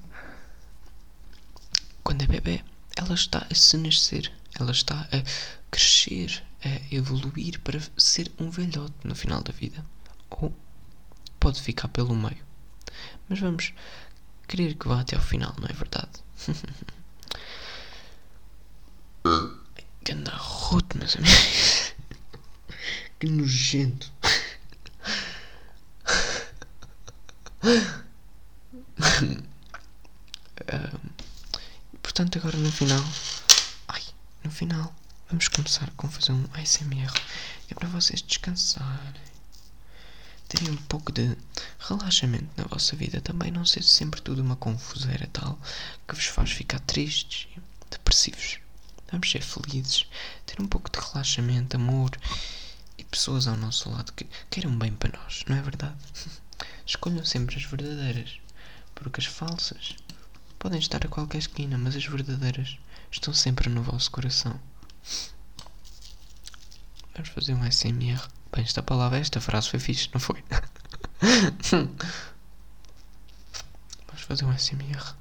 quando 2.02 2.22
é 2.22 2.26
bebê, 2.26 2.64
ela 2.96 3.14
está 3.14 3.46
a 3.50 3.54
se 3.54 3.76
nascer, 3.76 4.32
ela 4.58 4.72
está 4.72 5.02
a 5.12 5.70
crescer, 5.70 6.42
a 6.64 6.94
evoluir 6.94 7.60
para 7.60 7.80
ser 7.96 8.32
um 8.40 8.50
velhote 8.50 8.94
no 9.04 9.14
final 9.14 9.42
da 9.42 9.52
vida. 9.52 9.84
Ou 10.30 10.52
pode 11.38 11.62
ficar 11.62 11.88
pelo 11.88 12.14
meio. 12.14 12.44
Mas 13.28 13.38
vamos 13.38 13.72
querer 14.48 14.74
que 14.74 14.88
vá 14.88 15.00
até 15.00 15.14
ao 15.16 15.22
final, 15.22 15.54
não 15.60 15.68
é 15.68 15.72
verdade? 15.72 16.10
Ganda 20.04 20.32
roto, 20.34 20.96
meus 20.98 21.16
amigos. 21.16 21.92
Que 23.20 23.26
nojento. 23.28 24.10
Ahm, 30.70 31.10
portanto, 32.02 32.38
agora 32.38 32.56
no 32.56 32.70
final. 32.72 33.04
Ai, 33.88 34.02
no 34.44 34.50
final. 34.50 34.94
Vamos 35.28 35.48
começar 35.48 35.90
com 35.96 36.08
fazer 36.08 36.32
um 36.32 36.44
ASMR. 36.54 37.12
É 37.70 37.74
para 37.74 37.88
vocês 37.88 38.22
descansarem. 38.22 39.27
Terem 40.48 40.70
um 40.70 40.76
pouco 40.76 41.12
de 41.12 41.36
relaxamento 41.78 42.48
na 42.56 42.64
vossa 42.64 42.96
vida. 42.96 43.20
Também 43.20 43.50
não 43.50 43.66
ser 43.66 43.82
sempre 43.82 44.20
tudo 44.20 44.42
uma 44.42 44.56
confuseira 44.56 45.28
tal 45.32 45.58
que 46.06 46.14
vos 46.14 46.24
faz 46.26 46.50
ficar 46.50 46.80
tristes 46.80 47.48
depressivos. 47.90 48.58
Vamos 49.10 49.30
ser 49.30 49.42
felizes. 49.42 50.06
Ter 50.46 50.60
um 50.60 50.66
pouco 50.66 50.90
de 50.90 50.98
relaxamento, 50.98 51.76
amor 51.76 52.10
e 52.96 53.04
pessoas 53.04 53.46
ao 53.46 53.56
nosso 53.56 53.90
lado 53.90 54.12
que 54.12 54.26
queiram 54.50 54.76
bem 54.76 54.92
para 54.92 55.18
nós, 55.18 55.44
não 55.46 55.56
é 55.56 55.62
verdade? 55.62 55.96
Escolham 56.84 57.24
sempre 57.24 57.56
as 57.56 57.64
verdadeiras, 57.64 58.40
porque 58.94 59.20
as 59.20 59.26
falsas 59.26 59.96
podem 60.58 60.78
estar 60.78 61.04
a 61.04 61.08
qualquer 61.08 61.38
esquina, 61.38 61.78
mas 61.78 61.94
as 61.94 62.04
verdadeiras 62.04 62.78
estão 63.10 63.32
sempre 63.32 63.68
no 63.68 63.82
vosso 63.82 64.10
coração. 64.10 64.58
Vamos 67.14 67.30
fazer 67.30 67.54
um 67.54 67.70
SMR. 67.70 68.28
Bem, 68.52 68.64
esta 68.64 68.82
palavra, 68.82 69.18
esta 69.18 69.40
frase 69.40 69.68
foi 69.70 69.78
fixe, 69.78 70.08
não 70.12 70.20
foi? 70.20 70.42
Vamos 74.06 74.22
fazer 74.26 74.44
um 74.44 74.52
SMR. 74.56 75.16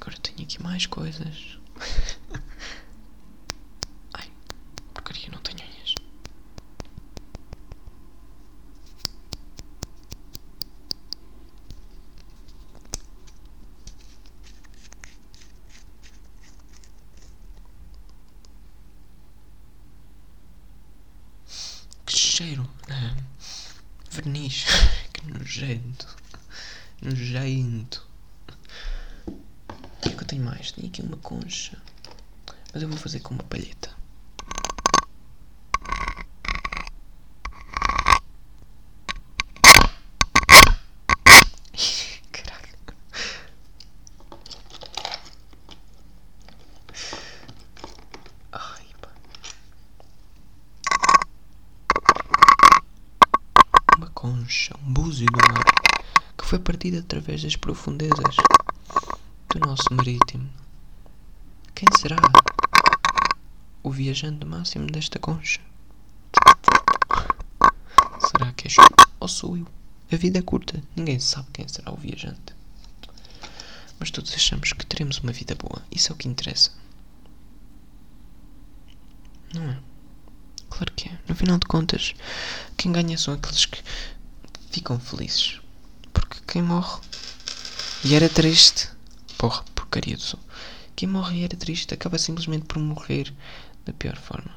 Agora 0.00 0.16
tenho 0.22 0.42
aqui 0.42 0.62
mais 0.78 0.86
coisas. 0.86 1.57
concha. 31.28 31.76
Mas 32.72 32.82
eu 32.82 32.88
vou 32.88 32.96
fazer 32.96 33.20
com 33.20 33.34
uma 33.34 33.42
palheta. 33.44 33.90
Caraca. 42.32 42.94
Ai, 48.50 48.86
pá. 49.02 49.10
Uma 53.98 54.08
concha, 54.14 54.74
um 54.82 54.94
búzio 54.94 55.26
do 55.26 55.36
mar 55.46 55.62
que 56.38 56.46
foi 56.46 56.58
partida 56.58 57.00
através 57.00 57.42
das 57.42 57.54
profundezas 57.54 58.36
do 59.50 59.58
nosso 59.60 59.92
marítimo. 59.92 60.57
Quem 61.78 61.86
será 61.96 62.16
o 63.84 63.92
viajante 63.92 64.44
máximo 64.44 64.88
desta 64.88 65.20
concha? 65.20 65.60
Será 68.18 68.52
que 68.52 68.66
és 68.66 68.74
tu 68.74 69.08
ou 69.20 69.28
sou 69.28 69.56
eu? 69.56 69.68
A 70.10 70.16
vida 70.16 70.40
é 70.40 70.42
curta, 70.42 70.82
ninguém 70.96 71.20
sabe 71.20 71.46
quem 71.52 71.68
será 71.68 71.92
o 71.92 71.96
viajante. 71.96 72.52
Mas 73.96 74.10
todos 74.10 74.34
achamos 74.34 74.72
que 74.72 74.84
teremos 74.84 75.18
uma 75.18 75.30
vida 75.30 75.54
boa, 75.54 75.80
isso 75.92 76.10
é 76.10 76.14
o 76.16 76.18
que 76.18 76.26
interessa. 76.26 76.72
Não 79.54 79.70
é? 79.70 79.78
Claro 80.70 80.92
que 80.96 81.10
é. 81.10 81.18
No 81.28 81.36
final 81.36 81.58
de 81.58 81.66
contas, 81.68 82.12
quem 82.76 82.90
ganha 82.90 83.16
são 83.16 83.34
aqueles 83.34 83.66
que 83.66 83.80
ficam 84.72 84.98
felizes. 84.98 85.60
Porque 86.12 86.40
quem 86.44 86.60
morre 86.60 87.00
e 88.02 88.16
era 88.16 88.28
triste, 88.28 88.90
porra, 89.38 89.62
porcaria 89.76 90.16
do. 90.16 90.37
Quem 90.98 91.08
morre 91.08 91.38
e 91.38 91.44
era 91.44 91.56
triste 91.56 91.94
acaba 91.94 92.18
simplesmente 92.18 92.64
por 92.64 92.80
morrer 92.80 93.32
da 93.84 93.92
pior 93.92 94.16
forma. 94.16 94.52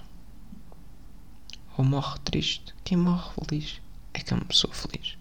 Ou 1.78 1.86
morre 1.86 2.18
triste. 2.26 2.74
Quem 2.84 2.98
morre 2.98 3.30
feliz 3.36 3.80
é 4.12 4.22
que 4.22 4.34
é 4.34 4.36
uma 4.36 4.46
pessoa 4.46 4.74
feliz. 4.74 5.16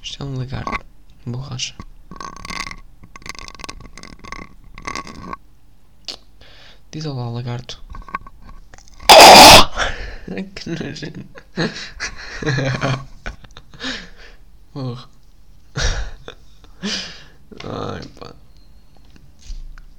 Isto 0.00 0.22
é 0.22 0.26
um 0.26 0.38
lagarto. 0.38 0.86
Borracha. 1.26 1.74
Diz 6.92 7.04
olá, 7.04 7.28
lagarto. 7.28 7.82
que 10.54 10.70
nojento. 10.70 11.47
Ai, 17.64 18.06
pá. 18.18 18.34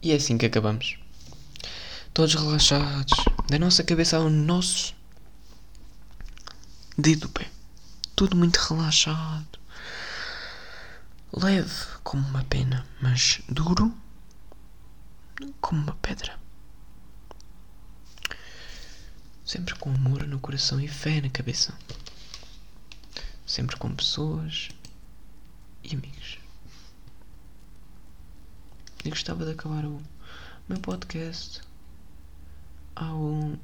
E 0.01 0.13
é 0.13 0.15
assim 0.15 0.37
que 0.37 0.45
acabamos. 0.45 0.97
Todos 2.13 2.35
relaxados. 2.35 3.17
Da 3.49 3.59
nossa 3.59 3.83
cabeça 3.83 4.15
ao 4.17 4.29
nosso 4.29 4.95
dedo 6.97 7.21
do 7.21 7.29
pé. 7.29 7.49
Tudo 8.15 8.35
muito 8.37 8.57
relaxado. 8.57 9.59
Leve 11.33 11.85
como 12.03 12.25
uma 12.27 12.43
pena, 12.45 12.85
mas 13.01 13.41
duro 13.49 13.93
como 15.61 15.81
uma 15.81 15.95
pedra. 15.95 16.37
Sempre 19.49 19.73
com 19.79 19.89
amor 19.89 20.27
no 20.27 20.39
coração 20.39 20.79
e 20.79 20.87
fé 20.87 21.19
na 21.21 21.29
cabeça. 21.31 21.73
Sempre 23.47 23.77
com 23.77 23.95
pessoas 23.95 24.69
e 25.83 25.95
amigos. 25.95 26.37
Eu 29.03 29.09
gostava 29.09 29.43
de 29.45 29.53
acabar 29.53 29.85
o 29.85 29.99
meu 30.67 30.79
podcast 30.79 31.61
ao 32.95 33.57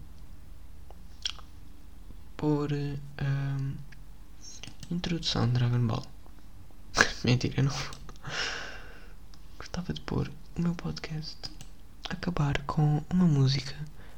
por 2.35 2.73
um, 2.73 3.75
introdução 4.89 5.45
de 5.45 5.53
Dragon 5.53 5.85
Ball. 5.85 6.07
Mentira, 7.23 7.61
não. 7.61 7.75
Gostava 9.59 9.93
de 9.93 10.01
pôr 10.01 10.31
o 10.55 10.61
meu 10.63 10.73
podcast 10.73 11.37
acabar 12.09 12.59
com 12.63 13.03
uma 13.07 13.27
música 13.27 13.75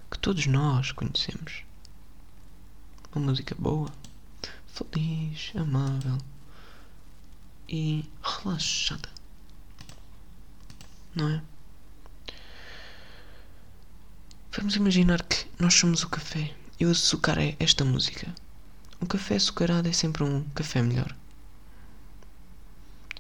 que 0.09 0.19
todos 0.19 0.45
nós 0.47 0.91
conhecemos. 0.91 1.63
Uma 3.13 3.27
música 3.27 3.55
boa, 3.57 3.91
feliz, 4.67 5.51
amável 5.55 6.17
e 7.67 8.09
relaxada. 8.21 9.09
Não 11.15 11.29
é? 11.29 11.41
Vamos 14.55 14.75
imaginar 14.75 15.21
que 15.23 15.45
nós 15.59 15.73
somos 15.73 16.03
o 16.03 16.09
café 16.09 16.55
e 16.79 16.85
o 16.85 16.91
açúcar 16.91 17.39
é 17.39 17.55
esta 17.59 17.83
música. 17.83 18.33
Um 19.01 19.05
café 19.05 19.35
açucarado 19.35 19.87
é 19.87 19.93
sempre 19.93 20.23
um 20.23 20.43
café 20.55 20.81
melhor. 20.81 21.15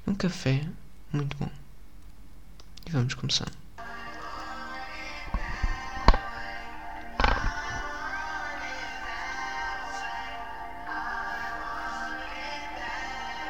Um 0.05 0.15
café 0.15 0.67
muito 1.11 1.37
bom. 1.37 1.51
E 2.85 2.91
vamos 2.91 3.13
começar. 3.13 3.51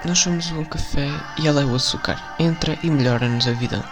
Nós 0.07 0.19
somos 0.19 0.49
o 0.51 0.63
café 0.63 1.09
e 1.37 1.49
ela 1.49 1.61
é 1.61 1.65
o 1.65 1.75
açúcar. 1.75 2.17
Entra 2.39 2.79
e 2.81 2.89
melhora-nos 2.89 3.45
a 3.45 3.51
vida. 3.51 3.83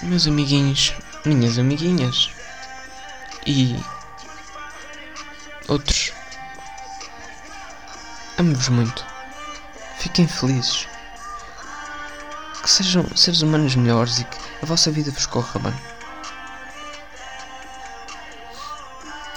Meus 0.00 0.26
amiguinhos, 0.26 0.94
minhas 1.26 1.58
amiguinhas 1.58 2.30
e 3.46 3.76
outros, 5.68 6.14
amo-vos 8.38 8.70
muito. 8.70 9.04
Fiquem 9.98 10.26
felizes. 10.26 10.88
Que 12.62 12.70
sejam 12.70 13.14
seres 13.14 13.42
humanos 13.42 13.76
melhores 13.76 14.20
e 14.20 14.24
que 14.24 14.38
a 14.62 14.66
vossa 14.66 14.90
vida 14.90 15.10
vos 15.10 15.26
corra 15.26 15.60
bem. 15.60 15.87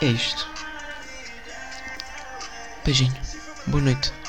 É 0.02 0.08
isto. 0.08 0.50
Beijinho. 2.84 3.14
Boa 3.68 3.84
noite. 3.84 4.21